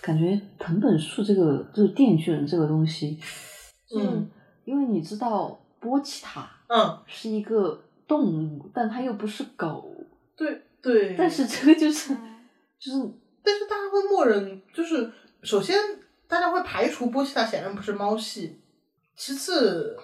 [0.03, 3.19] 感觉藤本树这个就是电锯人这个东西，
[3.97, 4.29] 嗯
[4.67, 9.95] 因为你知道波奇塔嗯，是一个动物，但它又不是狗，
[10.35, 12.17] 对对，但是这个就是
[12.79, 13.13] 就是
[13.43, 15.13] 但是大家会默认，就是
[15.43, 15.77] 首先
[16.27, 18.59] 大家会排除波西塔显然不是猫系，
[19.15, 19.95] 其次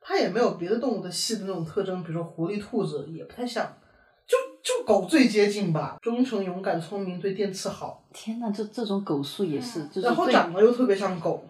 [0.00, 3.76] 它也没有别的动物的系的那种特征，比如说狐狸、兔子也不太像，
[4.24, 11.44] 就就狗最接近吧，忠诚、勇敢、聪明，对电刺好，天呐，这这种狗素也是，就是然后长得又特别像狗，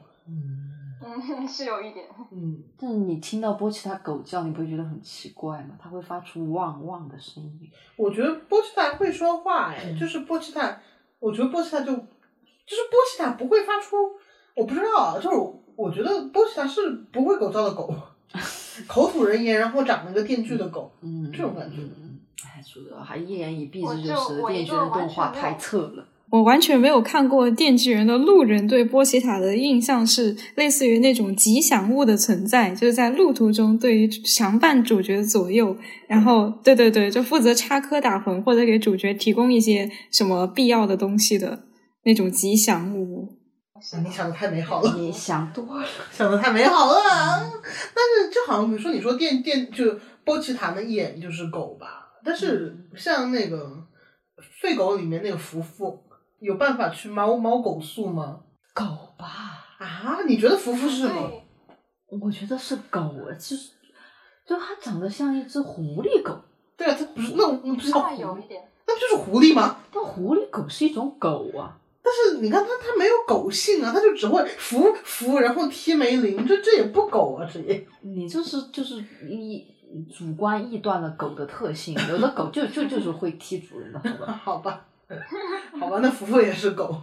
[1.05, 1.23] 嗯。
[1.39, 2.07] 嗯， 是有一点。
[2.31, 5.77] 嗯，但是你听到波奇塔狗叫，你不会觉得很奇怪吗？
[5.81, 7.71] 它会发出汪汪的声音。
[7.97, 10.79] 我觉得波奇塔会说话，哎，嗯就是波奇塔，
[11.19, 13.97] 我觉得波奇塔就就是波奇塔不会发出，
[14.57, 15.37] 我不知道啊，就是
[15.77, 17.93] 我觉得波奇塔是不会狗叫的狗，
[18.89, 20.91] 口吐人言，然后长了个电锯的狗。
[21.01, 21.77] 嗯，这种感觉
[22.45, 26.07] 哎，主要还一言以蔽之，就就是电锯人个完动画太全没有侧了。
[26.31, 35.77] 我完全没有看过《电锯人》的路人对波奇塔的印象是类似于那种吉祥物的存在，就是在路途中对于常伴主角左右，
[36.09, 41.67] 然后对对对，就负责插科打诨或者给主角提供一些什么必要的东西的
[42.05, 43.39] 那种吉祥物。
[44.03, 45.87] 你想的太美好了，你想多了。
[46.11, 46.95] 想的太美好了。
[47.95, 53.71] 但是就好像比如说你说电电就波奇塔那一眼就是狗吧，但是像那个
[54.61, 56.01] 废狗里面那个福福，
[56.45, 58.41] 有办法去猫猫狗素吗？
[58.75, 58.85] 狗
[59.17, 59.27] 吧，
[59.79, 61.31] 啊，你觉得福福是什么？
[62.21, 63.71] 我觉得是狗啊，就是
[64.47, 66.39] 就它长得像一只狐狸狗，
[66.77, 68.63] 对啊，它不是那那不是叫那狐狸，有一点。
[68.87, 69.79] 那不就是狐狸吗？
[69.91, 71.81] 但狐狸狗是一种狗啊。
[72.03, 77.87] 但是你看它，它没有狗性啊，它就只会扶扶，然后踢梅林，这这也不狗啊，这也。
[78.03, 79.67] 你这是就是一
[80.15, 84.33] 主观臆断了狗的特性，有的狗就就就是会踢主人的，好吧？
[84.45, 84.87] 好吧，
[85.79, 87.03] 好吧，那福福也是狗。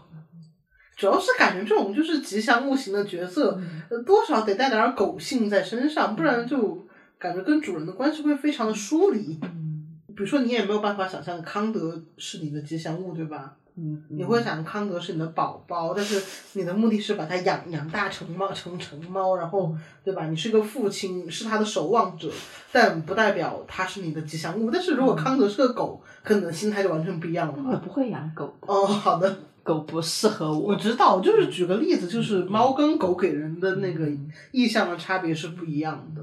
[0.96, 3.60] 主要是感觉这种就是吉祥物型的角色，
[3.90, 6.86] 呃多少得带点儿狗性在身上，不然就
[7.18, 9.40] 感觉跟主人的关系会非常的疏离。
[9.42, 9.70] 嗯
[10.14, 13.56] 比如说，你也没有办法想象康德是你的吉祥物，对吧？
[13.78, 16.22] 嗯，你会想康德是你的宝宝，但是
[16.60, 19.74] 你的目的是把它养养大成猫成成猫，然后
[20.04, 20.28] 对吧？
[20.28, 22.30] 你是个父亲，是他的守望者，
[22.72, 24.70] 但不代表他是你的吉祥物。
[24.70, 27.72] 但是如果康德是个狗，可能心态就完全不一样了。
[27.72, 30.76] 我不会养狗，哦，好的，狗不适合我我。
[30.76, 34.08] 知道，就是举个例子，就是猫跟狗给人的那个
[34.52, 36.22] 意象的差别是不一样的。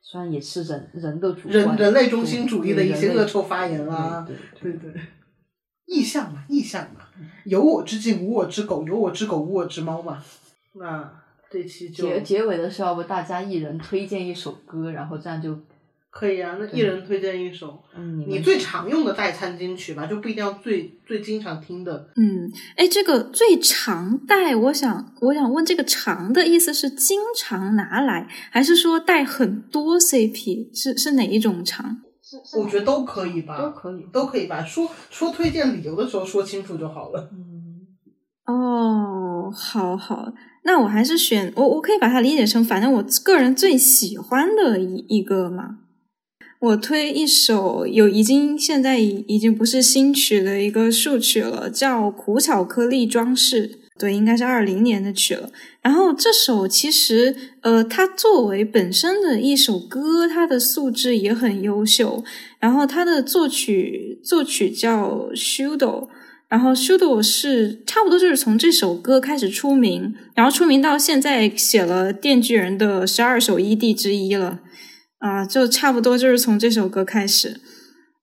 [0.00, 5.02] 虽然也是人人的主人人类中心主义的一些恶臭发言啊，对对对，
[5.88, 7.00] 意象嘛，意象嘛，
[7.44, 10.22] 有我之境，无我之狗，有我之狗，无我之猫嘛。
[10.74, 11.10] 那
[11.50, 15.58] 这期就结结尾的时候，要不大家一人推荐一首歌，然后这样就
[16.10, 16.58] 可以啊。
[16.60, 22.10] 那一人推荐一首嗯，你最常用的代餐金曲吧，就不一定要最最经常听的。
[22.16, 30.68] 嗯，哎，这个最常带，我想我想问，这个常的意思是经常拿来，还是说带很多 CP？
[30.78, 32.02] 是是哪一种长？
[32.56, 34.06] 我觉得都可以吧，都可以。
[34.12, 34.64] 都可以吧。
[34.64, 37.30] 说说推荐理由的时候说清楚就好了。
[37.32, 37.86] 嗯，
[38.46, 40.32] 哦，好好，
[40.64, 45.78] 那我还是选我，我可以把它理解成，反正我个人最喜欢的一一个嘛。
[46.60, 55.50] 我推一首有已经现在已已经不是新曲的一个数曲了，叫《苦巧克力装饰》，对，应该是二零年的曲了。
[55.82, 62.22] 然后这首其实呃，它作为本身的一首歌，它的素质也很优秀。
[62.60, 66.08] 然后它的作曲作曲叫 Shudo，
[66.48, 74.60] 然后 Shudo 是差不多就是从这首歌开始出名，然后出名到现在写了《电锯人》的十二首 ED 之一了，
[75.18, 77.60] 啊、就差不多就是从这首歌开始。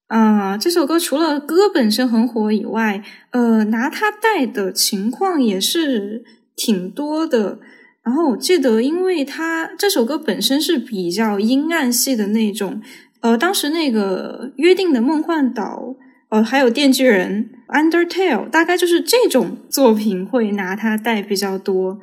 [0.08, 6.24] 啊、这首歌除了歌本身很火以外，呃，拿它带的情况也是
[6.56, 7.60] 挺多的。
[8.04, 12.80] 然后我记得，因为它这首歌本身是比较阴暗系的那种，
[13.22, 15.96] 呃，当时那个《约定的梦幻岛》，
[16.30, 22.00] 呃，还有《电锯人》（Undertale），大概就是这种作品会拿它带比较多。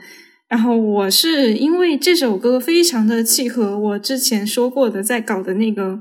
[0.48, 6.00] 然后我是因为这首歌非常的契合我之前说过的在搞的那个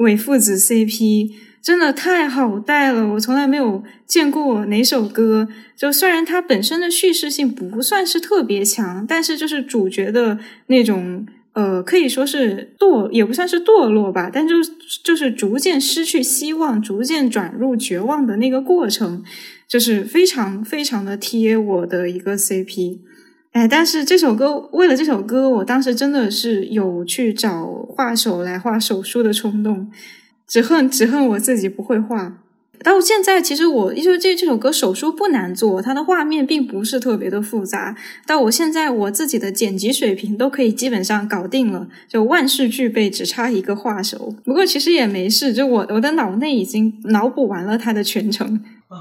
[0.00, 1.30] 伪父子 CP，
[1.62, 5.46] 真的太好带了，我从来没有见过哪首歌。
[5.76, 14.54] 就虽然它本身的叙事性不算是特别强，但是就是主角的那种呃，可以说是堕，也不算是堕落吧，但就
[15.04, 19.22] 就是逐渐失去希望，逐渐转入绝望的那个过程，
[19.68, 23.00] 就是非常非常的贴我的一个 CP。
[23.52, 29.90] 哎，但是这首歌为了这首歌，我当时真的是有去找画手来画手书的冲动，
[30.46, 32.38] 只恨只恨我自己不会画。
[32.82, 37.94] 到现在，其实我因为这这首歌手书不难做，它的画面并不是特别的复杂。
[38.26, 44.34] 到我现在，我自己的剪辑水平都可以基本上搞定了，就万事俱备，只差一个画手。
[44.44, 48.64] 不过其实也没事，就我我的脑内已经脑补完了它的全程。
[48.88, 48.96] 啊，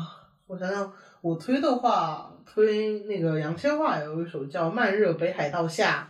[0.48, 6.10] 我想想，我推的话，推那个杨千嬅有一首叫《慢热北海道下》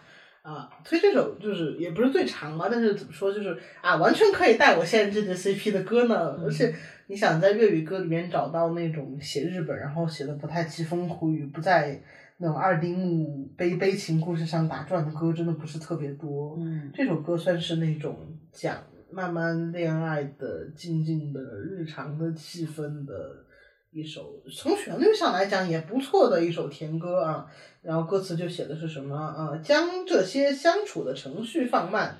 [0.50, 6.40] 啊，推这首就是也不是最长吧，但是怎么说就是啊，完全可以带我现在这个 CP 的歌呢。
[6.44, 6.74] 而且
[7.08, 12.02] 你想在粤语歌里面找到那种写日本，然后写的不太凄风苦雨，不在
[12.38, 16.58] 那种二丁目悲悲情故事上打转的歌，真的不是特别多。
[16.60, 18.18] 嗯这首歌算是那种
[18.52, 18.78] 讲
[19.12, 23.44] 慢慢恋爱的、静静的日常的气氛的
[23.92, 27.46] 一首，从旋律上来讲也不错的一首甜歌啊。
[27.82, 29.58] 然后歌词就写的是什么啊？
[29.64, 32.18] 将这些相处的程序放慢，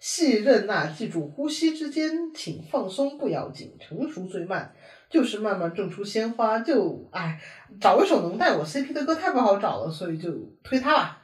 [0.00, 4.74] 细任那记住呼吸之间，请放松不要紧，成熟最慢。
[5.10, 7.38] 就是慢慢种出鲜花，就哎，
[7.78, 10.30] 找一首能带我 CP 的歌太不好找了，所以就
[10.64, 11.18] 推它吧。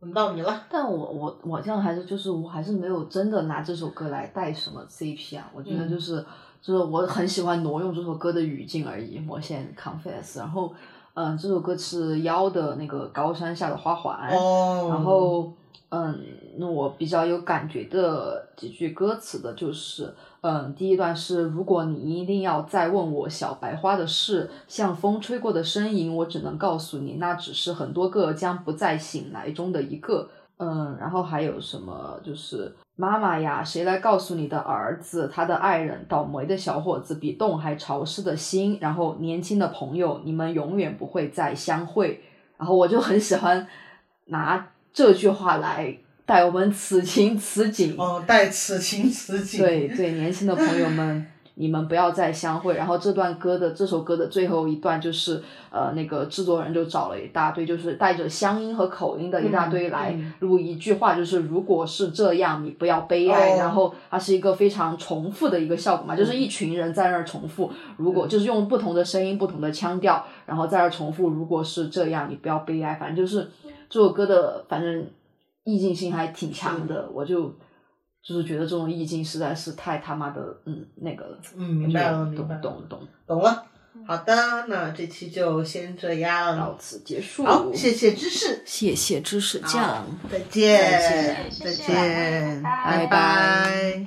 [0.00, 0.66] 轮到你了。
[0.70, 6.24] 但我我我这样还是就是我还是没有真的拿这首歌来带什么 CP 啊，我觉得嗯就是、
[6.66, 10.40] 就是我很喜欢挪用这首歌的语境而已，我先 confess。
[10.40, 10.74] 然后
[11.14, 15.52] 嗯，这首歌是妖的那个高山下的花环，哦，然后，
[15.90, 16.18] 嗯，
[16.58, 30.28] 那我比较有感觉的几句歌词的就是，嗯，第一段是如果你一定要再问我小白花的事，像风吹过的身影，我只能告诉你，那只是很多个将不再醒来中的一个。
[30.58, 42.22] 嗯，然后还有什么就是妈妈呀，谁来告诉你的儿子，他的爱人，倒霉的小伙子，比冻还潮湿的心，然后年轻的朋友，你们永远不会再相会。
[42.56, 43.66] 然后我就很喜欢
[44.24, 45.94] 拿这句话来
[46.24, 47.94] 带我们此情此景。
[47.98, 49.60] 哦，带此情此景。
[49.60, 51.26] 对对，年轻的朋友们
[51.58, 52.74] 你们不要再相会。
[52.76, 63.54] 然后这段歌的这首歌的最后一段就是，呃，那个制作人就找了一大堆，就是带着乡音和口音的一大堆来嗯录一句话，就是如果是这样，你不要悲哀。
[63.54, 72.94] 哦然后它是一个非常重复的一个效果嘛，就是一群人在那儿重复，如果就是用不同的声音、不同的腔调，然后在那儿重复，如果是这样，你不要悲哀。
[72.94, 73.48] 反正就是
[73.88, 75.06] 这首歌的，反正
[75.64, 77.50] 意境性还挺强的，我就。
[78.26, 81.38] 就是觉得这种意境实在是太他妈的，嗯，那个了。
[81.56, 83.64] 嗯，明白了，我就明白了，懂懂懂，懂了。
[84.06, 86.76] 好的，那这期就先这样到。
[86.78, 87.44] 此结束。
[87.44, 94.06] 好，谢谢知识，谢谢知识酱，再见，再见，拜拜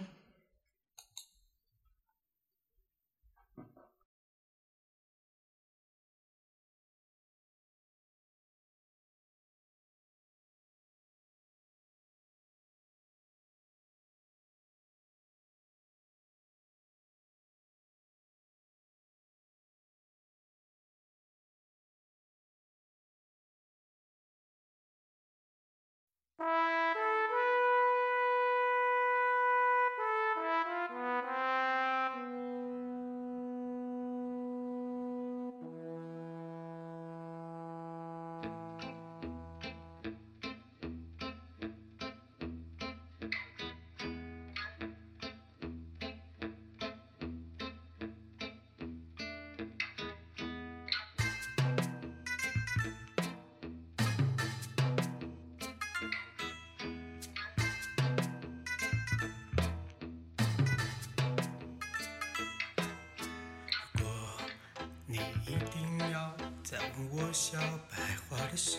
[67.21, 67.59] 我小
[67.91, 67.97] 白
[68.29, 68.77] 花的事，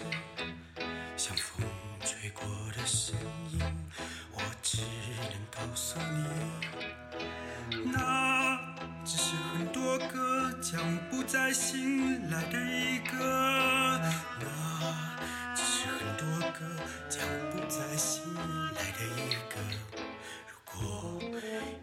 [1.15, 1.67] 像风
[2.03, 2.43] 吹过
[2.75, 3.15] 的声
[3.53, 3.61] 音，
[4.33, 4.79] 我只
[5.31, 8.59] 能告诉你，那
[9.05, 10.81] 只是很多个将
[11.11, 14.01] 不再醒来的一个，
[14.41, 16.61] 那只是很多个
[17.11, 18.23] 将不再醒
[18.75, 19.57] 来的一个。
[20.49, 21.21] 如果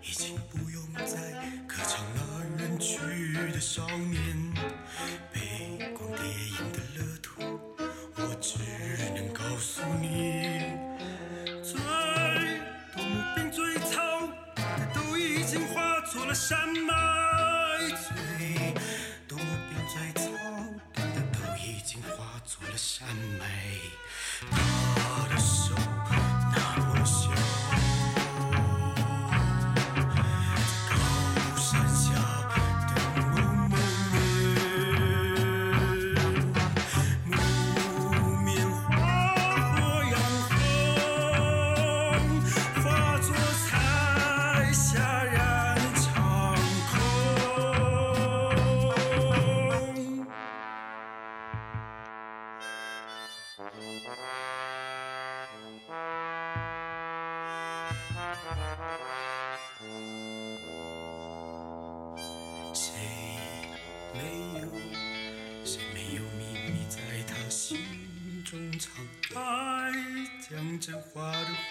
[0.02, 1.32] 已经不用再
[1.68, 2.98] 歌唱那远去
[3.52, 4.54] 的少年，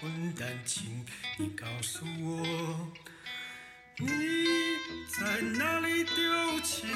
[0.06, 1.04] 混蛋，请
[1.36, 2.92] 你告诉我，
[3.98, 4.06] 你
[5.08, 6.86] 在哪里丢弃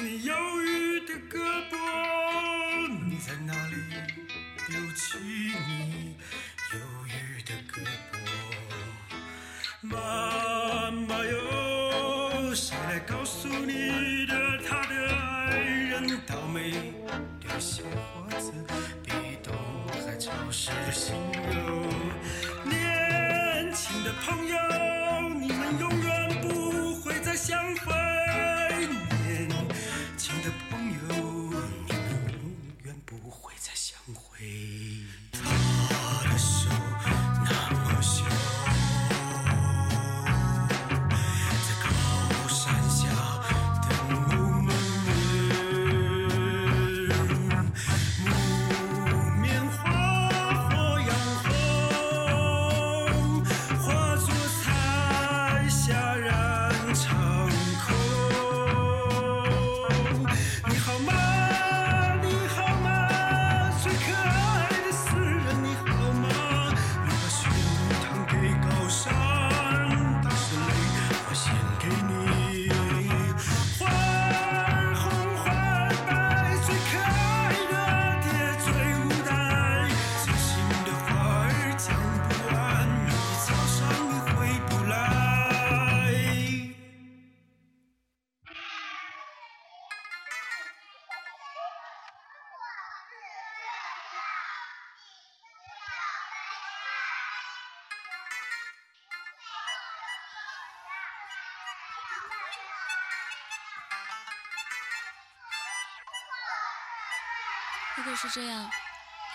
[107.97, 108.69] 如果是这样，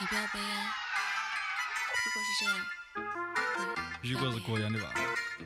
[0.00, 0.72] 你不要悲哀。
[2.04, 2.54] 如果是这样，
[4.00, 4.88] 你如果是这样的话，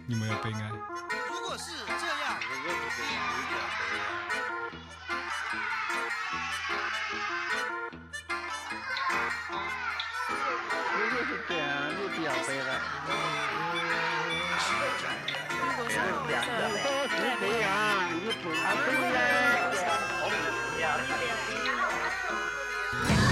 [0.07, 0.71] 你们要悲哀。
[1.29, 3.83] 如果是这样，如果是这样，你要悲哀。
[11.01, 12.69] 如果是这样，你不要悲哀。
[15.51, 17.75] 如果是这样，
[18.15, 18.47] 你不
[20.81, 22.10] 要悲哀。
[22.93, 23.30] 如